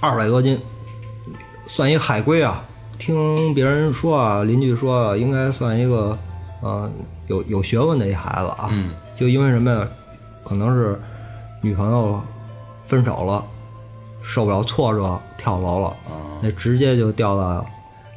[0.00, 0.60] 二百多斤，
[1.66, 2.64] 算一海归啊。
[2.98, 6.18] 听别人说啊，邻居说啊，应该算一个
[6.60, 6.90] 呃
[7.28, 8.68] 有有学问的一孩子啊。
[8.70, 8.90] 嗯。
[9.14, 9.88] 就因为什么呀？
[10.44, 10.98] 可能是
[11.60, 12.22] 女朋友
[12.86, 13.44] 分手了，
[14.22, 15.96] 受不了挫折，跳楼了。
[16.40, 17.66] 那直接就掉到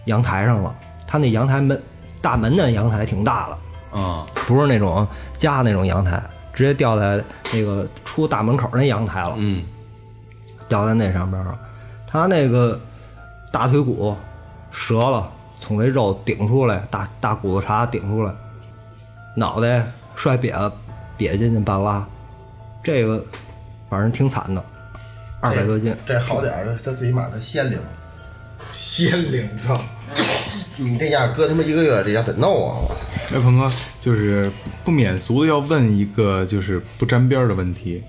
[0.05, 0.75] 阳台上了。
[1.07, 1.81] 他那阳台门
[2.21, 5.07] 大门的阳台挺大的，啊，不是那种
[5.39, 6.21] 家那种阳台，
[6.53, 7.19] 直接掉在
[7.51, 9.33] 那个出大门口那阳台了。
[9.37, 9.63] 嗯，
[10.69, 11.59] 掉在那上边了。
[12.07, 12.79] 他那个
[13.51, 14.15] 大腿骨
[14.71, 18.33] 折了，从这肉顶出来，大大骨头茬顶出来，
[19.35, 20.73] 脑袋摔瘪了，
[21.17, 22.07] 瘪进去半拉，
[22.83, 23.23] 这个
[23.89, 24.63] 反正挺惨的，
[25.39, 25.95] 二百多斤。
[26.05, 27.77] 这好点儿的，他最起码他鲜灵。
[28.71, 29.75] 仙灵操！
[30.77, 32.77] 你这家搁他妈一个月，这家得闹啊！
[33.33, 34.49] 哎，鹏哥，就是
[34.85, 38.01] 不免俗的要问一个就是不沾边儿的问题，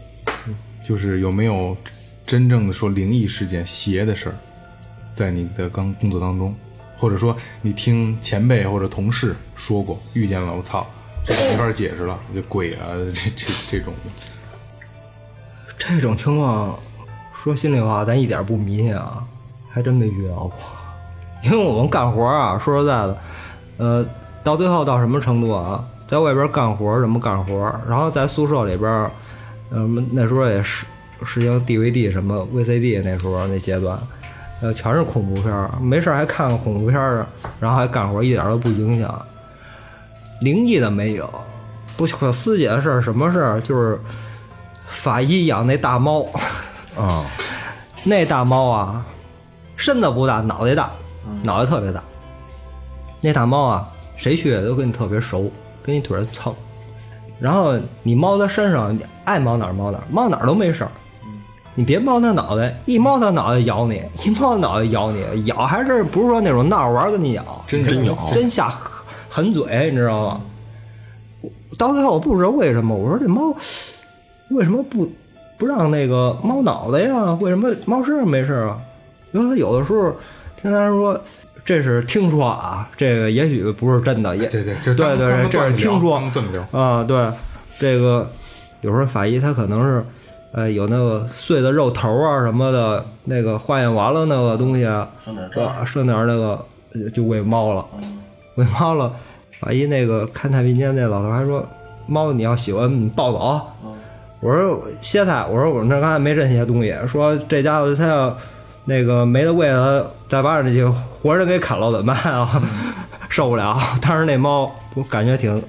[0.84, 1.76] 就是有没有
[2.24, 4.36] 真正的说灵异事件、邪的事儿，
[5.12, 6.54] 在你的刚工作当中，
[6.96, 10.86] 或者说你听前辈或者同事说过，遇见了，我操，
[11.26, 13.92] 这没法解释了，这鬼啊，这这这种，
[15.78, 16.78] 这种情况，
[17.34, 19.24] 说心里话，咱一点不迷信啊，
[19.68, 20.52] 还真没遇到过。
[21.44, 23.18] 因为我们干活啊，说实在的，
[23.78, 24.06] 呃，
[24.44, 27.52] 到最后到什么程度啊，在外边干活什么干活，
[27.88, 29.10] 然后在宿舍里边，
[29.70, 30.86] 嗯、那时候也实
[31.24, 33.98] 实行 DVD 什么 VCD 那时候那阶段，
[34.62, 37.26] 呃，全是恐怖片儿，没事还看看恐怖片儿，
[37.60, 39.26] 然后还干活，一点都不影响。
[40.40, 41.28] 灵异的没有，
[41.96, 43.60] 不可思议的事儿，什么事儿？
[43.60, 44.00] 就是
[44.86, 46.24] 法医养那大猫，
[46.96, 47.24] 啊，
[48.04, 49.04] 那大猫啊，
[49.76, 50.90] 身子不大，脑袋大，
[51.42, 52.02] 脑袋特别大。
[53.20, 55.50] 那大猫啊，谁去都跟你特别熟，
[55.82, 56.54] 跟你腿上蹭。
[57.40, 60.90] 然后你猫在身上，你爱猫哪儿猫哪儿，猫哪儿都没事儿。
[61.74, 68.70] 你别猫它脑袋，一猫它脑袋咬你， 一猫它脑袋咬你，咬还是不是说那种闹着玩儿跟你咬，真真咬真下
[69.28, 70.40] 狠嘴，你知道吗？
[71.78, 73.56] 到最后我不知道为什么，我说这猫
[74.50, 75.10] 为什么不
[75.56, 77.32] 不让那个猫脑袋呀？
[77.40, 78.78] 为什么猫身上没事啊？
[79.32, 80.14] 因为它有的时候
[80.60, 81.18] 听他说，
[81.64, 86.20] 这是听说啊，这个也许不是真的，也对对就对对对，这是听说
[86.70, 87.32] 啊，对，
[87.78, 88.30] 这个
[88.82, 90.04] 有时候法医他可能是。
[90.52, 97.84] 呃，有那个碎的肉头啊什么的，那个化验完了那个东西啊，剩点啊剩点那个呃就喂猫了，
[98.56, 99.12] 喂猫了。
[99.60, 101.66] 法医那个看太平间那老头还说，
[102.06, 103.62] 猫你要喜欢你抱走。
[104.40, 108.36] 我说歇菜，我说我那刚才没这些东西，说这家伙他要
[108.84, 112.62] 那个没得喂了，再把这些活人给啃了怎么办啊？
[113.28, 113.78] 受不了。
[114.02, 115.62] 当时那猫我感觉挺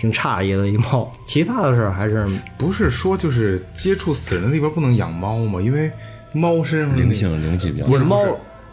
[0.00, 5.60] 挺诧异的一猫，其他的事儿还是不是说就是接触死人的地方不能养猫吗？
[5.60, 5.90] 因为
[6.32, 8.24] 猫身上灵性灵气比较不是猫，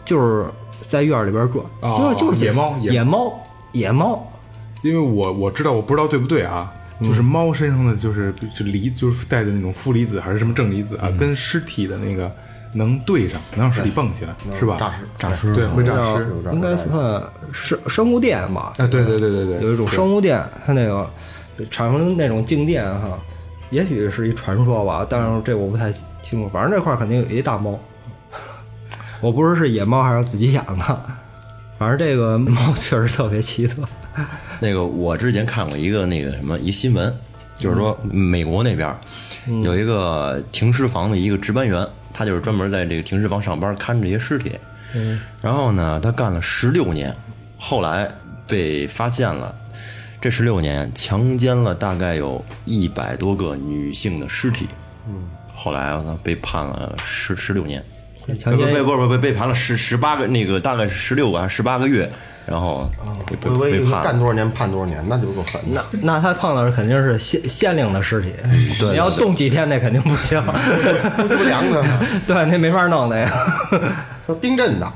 [0.06, 0.46] 就是
[0.80, 4.32] 在院里边转，哦就是就是野猫野野猫野猫，
[4.80, 12.34] 因为我我知道，我不知道对不对啊，就是猫身上的就是就离就是带的那种负离子还是什么正离子啊，跟尸体的那个
[12.72, 14.76] 能对上，能让尸体蹦起来，是吧？
[14.78, 16.26] 诈尸诈尸对，会诈尸。
[16.52, 18.74] 应该算生生物电吧？
[18.76, 21.08] 啊，对对对对对，有一种生物电，它那个
[21.70, 23.18] 产生那种静电哈，
[23.70, 26.48] 也许是一传说吧，但是这我不太清楚。
[26.50, 27.78] 反正这块儿肯定有一大猫，
[29.20, 31.00] 我不知道是野猫还是自己养的，
[31.78, 33.82] 反正这个猫确实特别奇特。
[34.60, 37.14] 那个我之前看过一个那个什么一新闻，
[37.56, 38.94] 就是说美国那边
[39.62, 41.86] 有一个停尸房的一个值班员，
[42.18, 44.50] 他就是专门在这个停尸房上班看这些尸体。
[44.92, 47.14] 嗯，然后呢，他干了十六年，
[47.56, 48.10] 后来
[48.44, 49.54] 被发现了，
[50.20, 54.66] 这十六年强奸了大概有一百多个女性的尸体。
[55.06, 57.80] 嗯，后来呢被判了十十六年。
[58.26, 62.10] 不强奸不不不被被判了十十八个那个大概是十六个还是十八个月，
[62.48, 62.90] 然后
[63.90, 64.02] 判。
[64.02, 65.84] 干多少年判多少年，那就够狠的。
[65.92, 68.32] 那那他碰到的肯定是县县令的尸体，
[68.80, 70.42] 对你要冻几天那肯定不行，
[71.16, 71.84] 不不凉的，
[72.26, 73.30] 对，那没法弄的呀。
[74.40, 74.92] 冰镇的，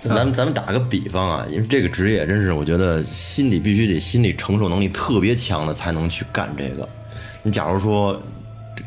[0.00, 6.88] 咱们咱们打个比方啊，因为这个职业真是我觉得心理必须得心理承受能力特别强的才能去干这个。
[7.42, 8.20] 你假如说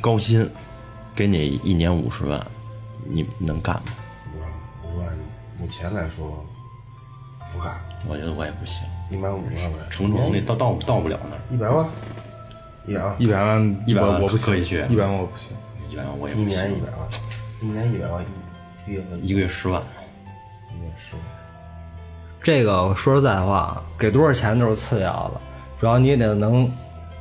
[0.02, 0.50] 高薪
[1.16, 2.40] 给你一年五十万，
[3.08, 3.82] 你能干吗？
[4.84, 5.08] 五万
[5.60, 6.46] 目前来说
[7.54, 7.74] 不干，
[8.08, 11.42] 我觉得我也不行，一百五十万呗，承受能力到到到不了那儿。
[11.50, 11.88] 一百万，
[12.86, 15.56] 一百万，一百万，100万我我不可以去一百万我不行。
[15.90, 17.10] 一百万我也一不行年，一百万，
[17.62, 18.24] 一年一百万，
[18.86, 19.82] 一月一个月十万，
[20.72, 21.24] 一月十万。
[22.44, 25.42] 这个说实在话，给多少钱都是次要的，
[25.80, 26.72] 主要你得能，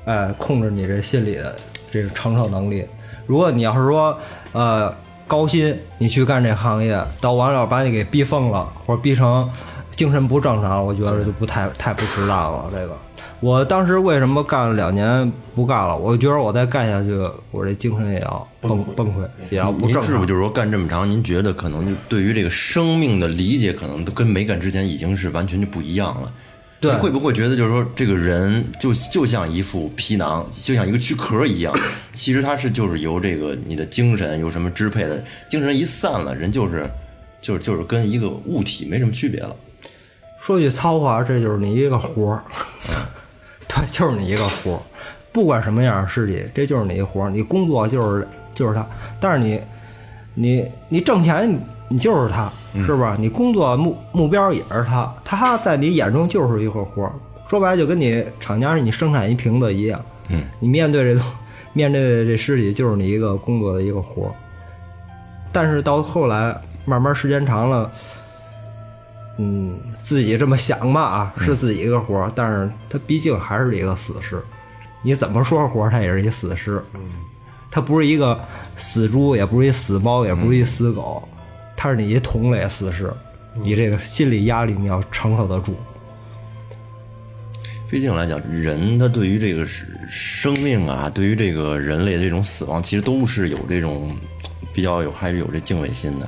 [0.04, 1.56] 哎，控制你这心理的
[1.90, 2.86] 这个承受能力。
[3.26, 4.18] 如果你要是说，
[4.52, 4.94] 呃，
[5.26, 9.50] 高薪你去干这行业，到完了把你给逼疯了，或者逼成
[9.98, 12.70] 精神不正常，我觉得就不太太不值当了。
[12.70, 12.96] 这个，
[13.40, 15.98] 我当时为什么干了两年不干了？
[15.98, 17.18] 我觉得我再干下去，
[17.50, 20.04] 我这精神也要崩崩溃，也要不您正常。
[20.04, 26.32] 是不是就是说干这么长，您觉得可能就对于这个生命的理解，可能都跟没干之前已经是完全就不一样了？
[26.80, 31.76] 对你会不会觉得就是说这个人就就像一副皮囊，就像一个躯壳一样？
[32.14, 36.88] 其实他是就是由这个你的精神由什么支配的，精神一散了，人就是
[37.40, 39.56] 就是就是跟一个物体没什么区别了。
[40.40, 42.42] 说句糙话，这就是你一个活儿，
[43.68, 44.80] 对，就是你一个活儿，
[45.32, 48.86] 不管什么样的尸体，这就是你一活儿，你工作就是就是他，
[49.20, 49.60] 但是你
[50.34, 52.50] 你你挣钱你你就是他，
[52.86, 53.16] 是吧？
[53.18, 57.12] 你工作目目标也是他，他在你眼中就是一个活儿，
[57.50, 61.30] 说白了就跟你厂家你生产一瓶子一样，嗯，你面对这东
[61.74, 64.32] 面对这尸体就是你一个工作的一个活儿，
[65.52, 67.90] 但是到后来慢慢时间长了。
[69.40, 74.42] 嗯，自己这么想吧啊，是自己一个活儿，但是他毕竟还是一个死尸。
[75.02, 76.82] 你怎么说活儿，他也是一死尸。
[76.94, 77.00] 嗯，
[77.70, 78.40] 他不是一个
[78.74, 81.28] 死猪，也不是一死猫，也不是一死狗，
[81.76, 83.12] 他是你一同类死尸。
[83.52, 85.76] 你这个心理压力你要承受得住。
[87.90, 89.62] 毕竟来讲，人他对于这个
[90.08, 94.16] 生命啊，对于这个人类的这种死亡，其实都是有这种
[94.72, 96.26] 比较有还是有这敬畏心的，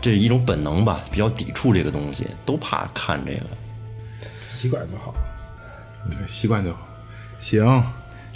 [0.00, 3.42] 这是一种本能吧，比较抵触这个东西，都怕看这个。
[4.50, 5.14] 习惯就好。
[6.10, 6.86] 对，习惯就好。
[7.38, 7.82] 行，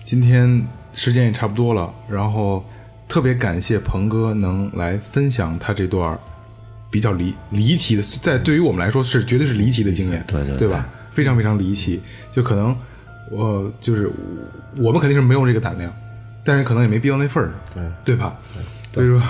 [0.05, 2.64] 今天时间也差不多了，然后
[3.09, 6.18] 特别感谢鹏哥能来分享他这段
[6.90, 10.88] 比较离离奇的，在对于我们来说是绝对是离奇的经验，对对对吧？
[11.11, 12.77] 非常非常离奇，就可能
[13.31, 14.11] 我就是
[14.77, 15.92] 我们肯定是没有这个胆量，
[16.44, 18.37] 但是可能也没逼到那份儿上，对对吧？
[18.94, 19.22] 所以说，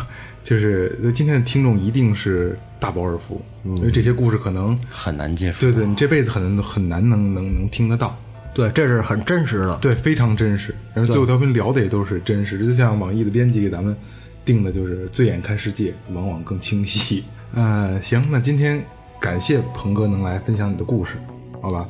[0.42, 5.60] 就是今天的听众一定是大饱耳福，因为这些故事可能很难接触。
[5.60, 8.16] 对对，你这辈子很很难能能能听得到。
[8.54, 9.76] 对，这是很真实的。
[9.76, 10.74] 对，非常真实。
[10.92, 13.96] 然后最后调频聊的也都是真实，就像网易的编辑给咱们
[14.44, 17.24] 定的就是“醉眼看世界，往往更清晰”。
[17.54, 18.84] 呃，行，那今天
[19.20, 21.14] 感谢鹏哥能来分享你的故事，
[21.60, 21.86] 好吧？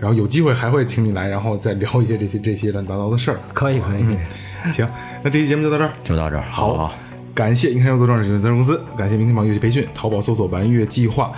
[0.00, 3.38] 然后有机会还会请你来，然后再聊一些这些这些乱七八糟的事儿。
[3.52, 4.10] 可以可以，可
[4.68, 4.88] 以行，
[5.22, 5.92] 那这期节目就到这儿。
[6.02, 6.94] 就到这儿，好好。
[7.34, 11.32] 感谢银山优作装饰有限责任公司，感谢明天榜乐器培训，淘宝搜索“玩乐计划”，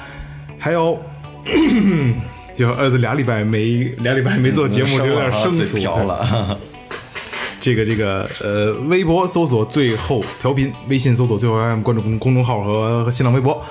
[0.59, 0.99] 还有，
[2.57, 6.59] 就儿子俩礼拜没俩礼拜没做节目，就有点生疏，了。
[7.61, 13.65] 这个这个呃，微博搜索最后调频，微信搜索最后 FM，关注公公众号和和新浪微博。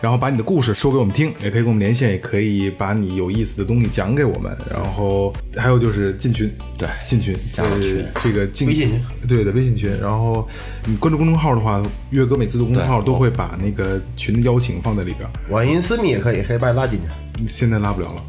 [0.00, 4.56] 然后把你的故事说给我们听，也可以跟我们连线，也可以把你有意思的东西讲给我们。
[4.70, 9.90] 然后还有就是进群，对进群加入群呃这个进微信群，对的微信群。
[10.00, 10.46] 然后
[10.86, 15.28] 你关注公众号的话，月哥每次做公众号都会把那个群的邀请放在里边。
[15.50, 17.48] 网银私密也可以，可以把你拉进去。
[17.48, 18.22] 现在拉不了了，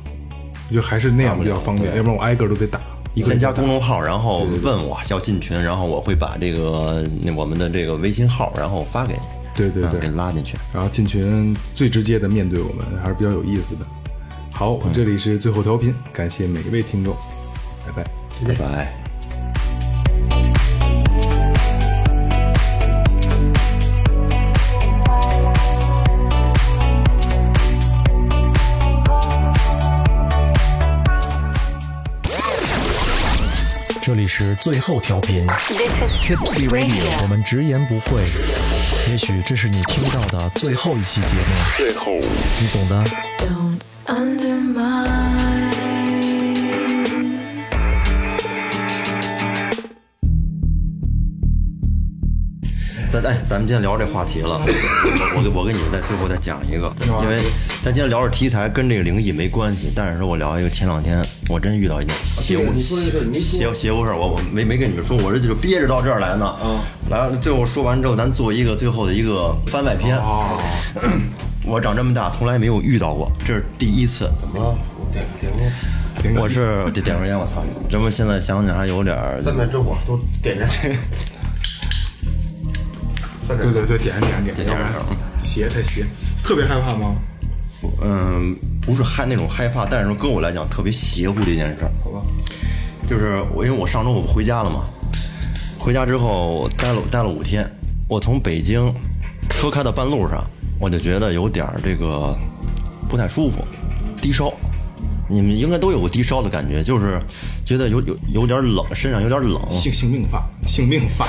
[0.71, 2.79] 就还是那样比较方便，要不然我挨个都得打。
[3.15, 10.57] 先加公众号，然后问我要进群，然后我会把这个那我们的这个微信号，然后发给你，嗯对对对给拉进去。
[10.73, 13.85] 然后进群最直接的面对我们，还是比较有意思的。
[14.53, 17.15] 好，这里是最后调频，感谢每一位听众，
[17.85, 18.09] 拜拜。
[18.47, 19.08] 拜拜。
[34.09, 35.45] 这里是最后调频。
[35.45, 38.23] Tipsy radio 我们直言不讳。
[39.07, 41.43] 也许这是你听到的最后一期节目。
[41.77, 42.13] 最后。
[42.13, 43.05] 你懂的。
[43.37, 45.48] Don't undermine
[53.11, 54.61] 咱哎，咱们今天聊这话题了，
[55.35, 56.93] 我给我跟你们再最后再讲一个，
[57.23, 57.41] 因为
[57.83, 62.71] 咱今天聊的题材跟这个灵异没关系，但是说我聊一个前两天我真遇到一件邪乎
[63.33, 66.45] 邪邪乎事儿，我我没没跟你们说，我这就憋着到这儿来呢。
[66.45, 70.15] 啊，来了，最后说完之后，咱做一个最后的一个番外篇。
[71.65, 74.29] 我长这么大从来没有遇到过，这是第一次。
[74.39, 74.77] 怎么了？
[75.11, 75.25] 点
[76.21, 77.63] 点个我是点点根烟，我操！
[77.89, 80.65] 这不现在想起来还有点儿三面之火都点着。
[83.57, 84.87] 对对对，点点点，点点点
[85.43, 86.05] 邪太邪，
[86.43, 87.15] 特别害怕吗？
[88.01, 91.77] 嗯，不是害那种害怕，但是说跟我来讲特别邪乎的一件事。
[92.03, 92.21] 好吧，
[93.07, 94.85] 就是我因为我上周我不回家了嘛，
[95.79, 97.65] 回家之后待了待了五天，
[98.07, 98.93] 我从北京
[99.49, 100.43] 车开到半路上，
[100.79, 102.37] 我就觉得有点儿这个
[103.07, 103.63] 不太舒服，
[104.21, 104.53] 低烧。
[105.29, 107.21] 你们应该都有过低烧的感觉，就是
[107.63, 111.27] 觉得有有有点冷，身上有点冷，性性病犯，性病犯，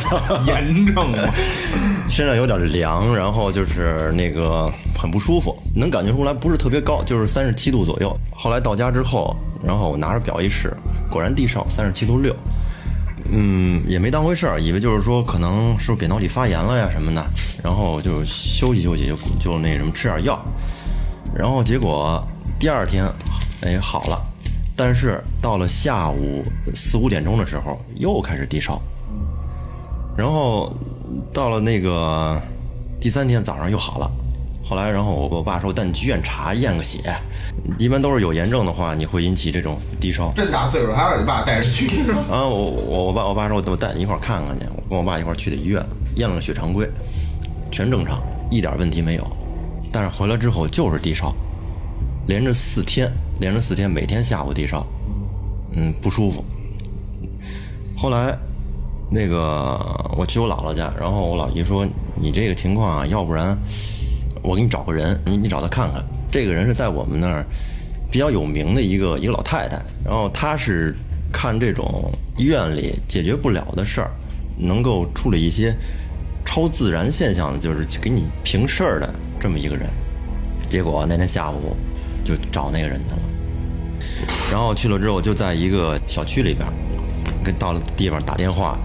[0.46, 1.34] 严重啊！
[2.08, 8.16] 身上有点凉，然后就是那个很不舒服，能感觉出来不是特别高，就是三十七度左右。
[8.30, 10.74] 后来到家之后，然后我拿着表一试，
[11.10, 12.34] 果然低烧三十七度六。
[13.34, 17.24] 嗯，也没当回事儿，以为就是说可能是不是扁桃体发炎了呀什么的，
[17.62, 20.38] 然后就休息休息，就就那什么吃点药，
[21.34, 22.22] 然后结果
[22.62, 23.04] 第二天，
[23.62, 24.22] 哎好了，
[24.76, 28.80] 但是到了下午四五点钟的时候又开始低烧，
[30.16, 30.72] 然后
[31.32, 32.40] 到了那个
[33.00, 34.08] 第三天早上又好了。
[34.64, 37.00] 后来，然后我我爸说带你去医院查验个血，
[37.80, 40.32] 一般都是有炎症的话，你会引起这种低烧。
[40.36, 41.88] 这么大岁数还让你爸带着去？
[42.30, 45.84] 啊，我我我爸我爸说我带你一块儿看看去，我跟我爸一块儿去的医院，
[46.14, 46.88] 验了个血常规，
[47.72, 49.26] 全正常，一点问题没有。
[49.90, 51.34] 但是回来之后就是低烧，
[52.26, 53.10] 连着四天，
[53.40, 54.86] 连着四天，每天下午低烧，
[55.72, 56.44] 嗯，不舒服。
[57.96, 58.36] 后来
[59.10, 59.78] 那个
[60.16, 63.56] 我去我姥姥家，然后我老姨说你这个情况啊，要不然
[64.42, 66.02] 我给你找个人，你你找他看看。
[66.30, 67.44] 这个人是在我们那儿
[68.10, 70.96] 比较有名的一个一个老太太，然后她是
[71.32, 74.10] 看这种医院里解决不了的事儿，
[74.56, 75.76] 能够处理一些
[76.44, 79.88] 超自然现象，就是给你平事儿的这么一个人。
[80.68, 81.76] 结果那天下午
[82.24, 83.18] 就找那个人去了，
[84.50, 86.72] 然后去了之后就在一个小区里边儿，
[87.44, 88.78] 跟到了地方打电话，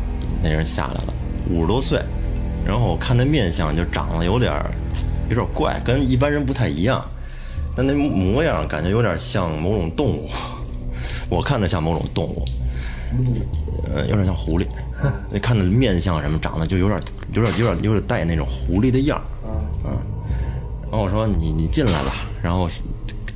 [0.44, 1.14] 那人下来了，
[1.50, 2.02] 五十多岁，
[2.66, 4.54] 然后我看那面相就长得有点
[5.30, 7.04] 有点怪，跟一般人不太一样，
[7.76, 10.30] 但那模样感觉有点像某种动物，
[11.30, 12.46] 我看着像某种动物，
[13.94, 14.66] 呃，有点像狐狸，
[15.30, 17.00] 那看的面相什么长得就有点
[17.34, 19.26] 有点有点有点带那种狐狸的样儿，
[19.86, 19.98] 嗯，
[20.84, 22.70] 然后我说你你进来吧，然后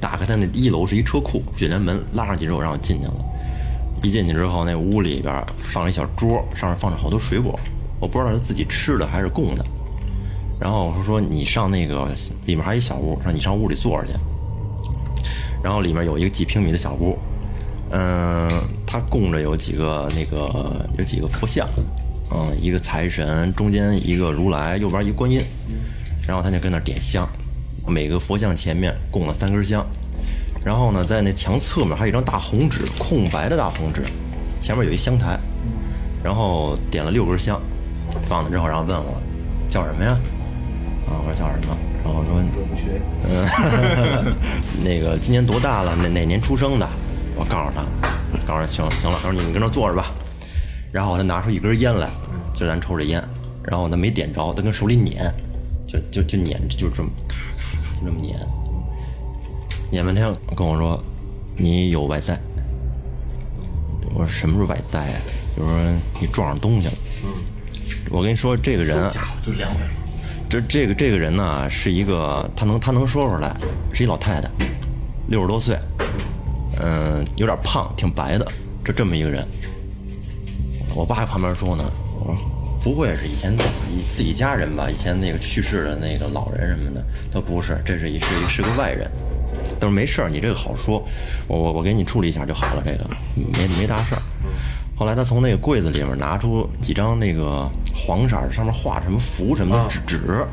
[0.02, 3.14] 打开他那一楼是一车库，卷帘门拉上去之后让我进去了。
[4.04, 7.58] 一进去之后，那屋里边放了一小桌，上面放着好多水果，
[8.00, 9.64] 我不知道他自己吃的还是供的。
[10.60, 12.10] 然后我说你上那个
[12.46, 14.14] 里面还有一小屋，说你上屋里坐着去。
[15.64, 17.16] 然后里面有一个几平米的小屋，
[17.92, 18.50] 嗯、
[18.88, 21.70] 他供着有几个那个有几个佛像，
[22.34, 25.40] 嗯，一个财神，中间一个如来，右边一个观音。
[26.28, 27.28] 然后他就跟那点香，
[27.88, 29.86] 每个佛像前面供了三根香。
[30.64, 34.04] 然后呢，在那墙侧面还有一张大红纸，空白的大红纸，
[34.62, 35.40] 前面有一香台，
[36.24, 37.60] 然后点了六根香，
[38.30, 39.20] 放了之后，然后问我
[39.70, 40.12] 叫什么呀？
[41.08, 41.76] 啊，我说叫什么？
[42.04, 42.40] 然后说
[43.24, 44.36] 嗯，
[44.84, 45.96] 那个今年多大了？
[45.96, 46.88] 哪哪年出生的？
[47.36, 47.84] 我告诉他，
[48.46, 50.14] 告诉他行行了，他说你们跟那儿坐着吧。
[50.92, 52.08] 然后他拿出一根烟来，
[52.54, 53.24] 就咱抽着烟，
[53.64, 55.34] 然后他没点着，他跟手里捻，
[55.88, 57.36] 就就就捻，就这么咔
[58.04, 58.36] 那么捻，
[59.92, 61.02] 捻半天跟我说
[61.56, 62.40] 你有外在，
[64.14, 65.22] 我说什么是外在啊？
[65.56, 65.74] 就说
[66.20, 66.94] 你撞上东西了。
[68.10, 68.98] 我跟你说，这个人，
[69.46, 69.92] 就凉快了。
[70.50, 73.56] 这这个这个人呢，是一个他能他能说出来，
[73.94, 74.50] 是一老太太，
[75.28, 75.78] 六十多岁，
[76.82, 78.46] 嗯，有点胖，挺白的，
[78.84, 79.48] 就这么一个人。
[80.94, 81.84] 我爸还旁边说呢，
[82.84, 84.90] 不会是以前自己自己家人吧？
[84.90, 89.10] 以前那个去世的那个老人什么的，他不是，这是一是一是个外人。
[89.80, 91.04] 他说没事儿，你这个好说，
[91.48, 93.06] 我我我给你处理一下就好了，这个
[93.36, 94.22] 没没大事儿。
[94.96, 100.46] 后来他从那个柜子里面拿出几张那个黄色儿，上面画什么符什么的纸纸，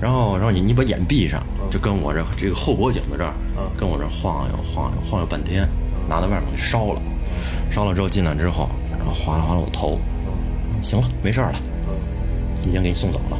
[0.00, 3.34] 然后然后你你把眼闭上，就跟我这这个后脖颈子这儿，
[3.76, 5.68] 跟我这晃悠晃悠晃悠半天，
[6.08, 7.02] 拿到外面给烧了，
[7.70, 8.68] 烧了之后进来之后，
[8.98, 9.98] 然后划拉划拉我头，
[10.84, 11.58] 行了，没事儿了，
[12.66, 13.38] 已经给你送走了，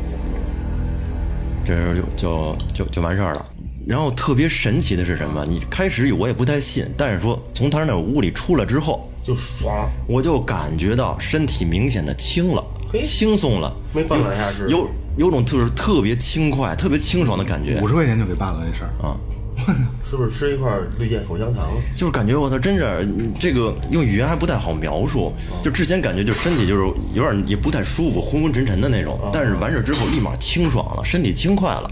[1.65, 3.47] 这时候就就就就完事儿了。
[3.87, 5.45] 然后特别神奇的是什么？
[5.47, 12.65] 你开始我也不太信，但是说从他那屋里出来之后，就爽，我就感觉到身体明显的轻了，
[12.99, 14.89] 轻松了，没半两下是有
[15.19, 19.15] 有种特特别轻快、特别清爽的感觉五十块钱就给办了这事儿啊！
[20.11, 21.69] 是不是吃一块绿箭口香糖？
[21.97, 25.33] 就是感觉我操，真是这个用语言还不太好描述。
[25.63, 26.83] 就之前感觉就身体就是
[27.15, 31.91] 有点也不太舒服，昏昏沉沉的那种，但是完事之后立马清爽了，身体轻快了。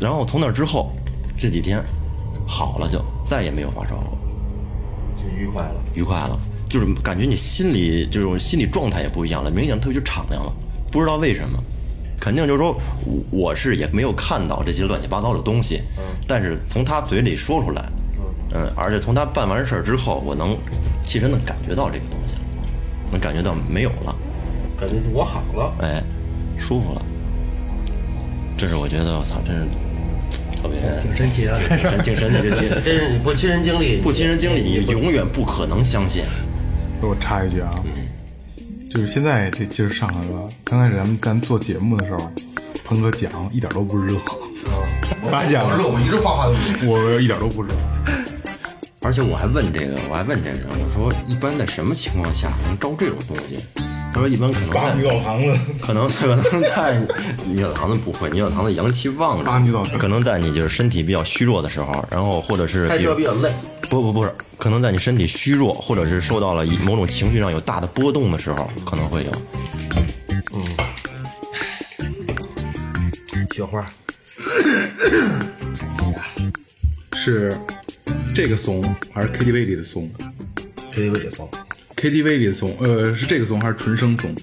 [0.00, 0.92] 然后从那之后，
[1.38, 1.80] 这几天
[2.46, 4.18] 好了就再也没有发烧过，
[5.16, 5.74] 就愉快了。
[5.94, 10.52] 愉快了，就是感觉你心里这种心理状态也不一样了，明显特别就敞亮了，
[10.90, 11.62] 不知道为什么，
[12.22, 15.82] 肯定就是说我我是也没有看到这些乱七八糟的东西，
[16.28, 17.82] 但是从他嘴里说出来，
[18.54, 20.56] 嗯，而且从他办完事儿之后，我能
[21.02, 22.34] 切身的感觉到这个东西，
[23.10, 24.14] 能感觉到没有了，
[24.78, 26.00] 感觉我好了，哎，
[26.56, 27.02] 舒服了，
[28.56, 29.66] 这是我觉得我操，真是
[30.62, 31.58] 特别挺神奇的。
[31.90, 32.54] 挺挺神奇的。
[32.54, 32.82] 经历。
[32.84, 36.22] 这是你不亲身经历，不亲身经历，你永远不可能相信。
[37.00, 37.74] 给我插一句啊，
[38.92, 40.46] 就是现在这劲儿上来了。
[40.64, 42.30] 刚开始咱们咱们做节目的时候，
[42.84, 44.18] 鹏哥讲一点都不热，
[45.30, 46.52] 发现了热，我一直哗哗的。
[46.86, 47.72] 我一点都不热。
[49.00, 53.58] 而且我还问这个，我还问这个人，我说一般在什么情况下能招这种东西？
[54.12, 57.00] 他说一般可能在女澡堂子，可能可能在
[57.46, 63.50] 女澡堂子不会，女澡堂子阳气旺啊女澡堂可能在你就是身体比较虚弱的时候，然后或者是开车比较累，
[63.88, 69.32] 不不不是，可能在你身体虚弱，或者是受到了一某种情绪上有大的波动的时候，可能会有。
[70.54, 70.62] 嗯。
[73.54, 73.86] 雪花，
[77.14, 77.54] 是
[78.34, 78.82] 这个怂
[79.12, 80.10] 还是 KTV 里的怂
[80.94, 81.46] KTV 里放，
[82.02, 84.34] ？KTV 里的怂，呃，是这个怂还是纯生怂？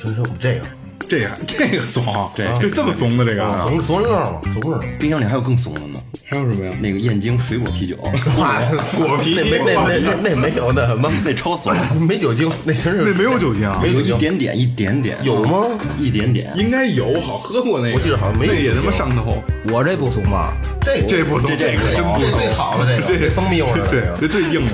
[0.00, 0.60] 纯生，这个
[1.08, 4.40] 这个这个怂，这这这么怂的这个，怂怂着呢吗？
[4.54, 4.80] 怂着。
[5.00, 6.72] 冰箱里还有更怂的呢，还有什么呀？
[6.80, 15.66] 那个燕京水果啤酒，果啤那没那那那那没有那什么， 那超怂，没酒精，那真是那没有酒精啊，有一点点一点点，有吗？
[15.98, 16.52] 一点点。
[16.54, 20.52] 应该有，好喝过那个，我记得好像没有那也他妈上头，我这不怂吧？
[20.82, 24.72] 这这不怂，这个真不这怂，最好了，这个 这蜂蜜味儿的，对这，个这最硬的。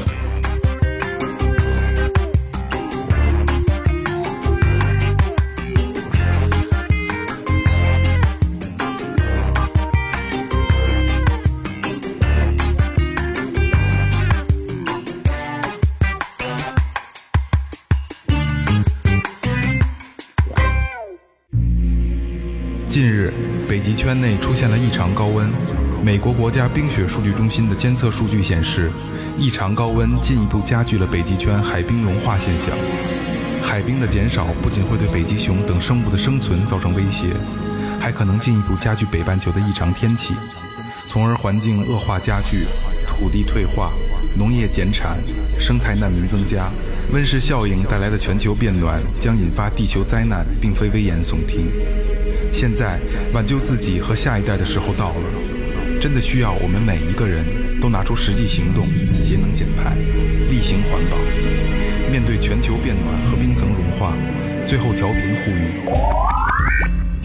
[23.69, 25.51] 北极圈内出现了异常高温。
[26.03, 28.91] 美国国家冰雪数据中心的监测数据显示，
[29.39, 32.69] 异常高温进一步加剧了北极圈海冰融化现象。
[33.63, 37.29] 海冰的减少不仅会对北极熊等生物的生存造成威胁，
[37.99, 40.35] 还可能进一步加剧北半球的异常天气，
[41.07, 42.67] 从而环境恶化加剧，
[43.07, 43.93] 土地退化，
[44.37, 45.17] 农业减产，
[45.59, 46.71] 生态难民增加。
[47.13, 51.67] 温室效应带来的全球变暖将引发地球灾难，并非危言耸听。
[52.55, 53.01] 现在
[53.33, 57.45] 挽救自己和下一代的时候到了，真的需要我们每一个人
[57.81, 58.87] 都拿出实际行动，
[59.25, 59.97] 节能减排，
[60.49, 61.17] 厉行环保。
[62.09, 64.17] 面对全球变暖和冰层融化，
[64.69, 65.83] 最后调频呼吁：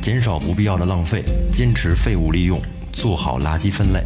[0.01, 2.59] 减少不必要的浪费，坚持废物利用，
[2.91, 4.01] 做好垃圾分类。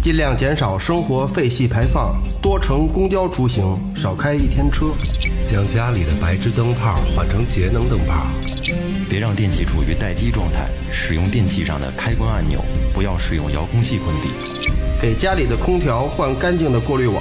[0.00, 4.94] 尽量减少生活废气排放，多乘公交出行，少开一天车。
[5.44, 8.24] 将家里的白炽灯泡换成节能灯泡。
[9.10, 14.28] 别让电器处于待机状态，使用电器上的开关按钮，不要使用遥控器关闭。
[15.02, 17.20] 给家里的空调换干净的过滤网，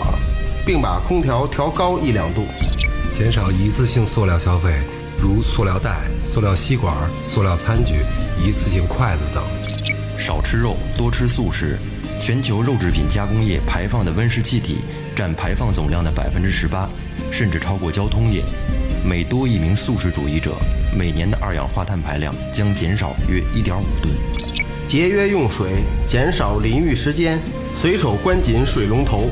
[0.64, 2.46] 并把空调调高一两度。
[3.12, 4.82] 减少一次性塑料消费，
[5.20, 8.06] 如塑料袋、塑料吸管、塑料餐具、
[8.40, 9.44] 一次性筷子等。
[10.16, 11.76] 少吃肉，多吃素食。
[12.22, 14.80] 全球肉制品加工业排放的温室气体
[15.16, 16.88] 占排放总量的百分之十八，
[17.32, 18.44] 甚至超过交通业。
[19.04, 20.54] 每多一名素食主义者，
[20.96, 24.14] 每年的二氧化碳排量将减少约一点五吨。
[24.88, 27.40] 节约用水，减少淋浴时间，
[27.76, 29.30] 随手关紧水龙头，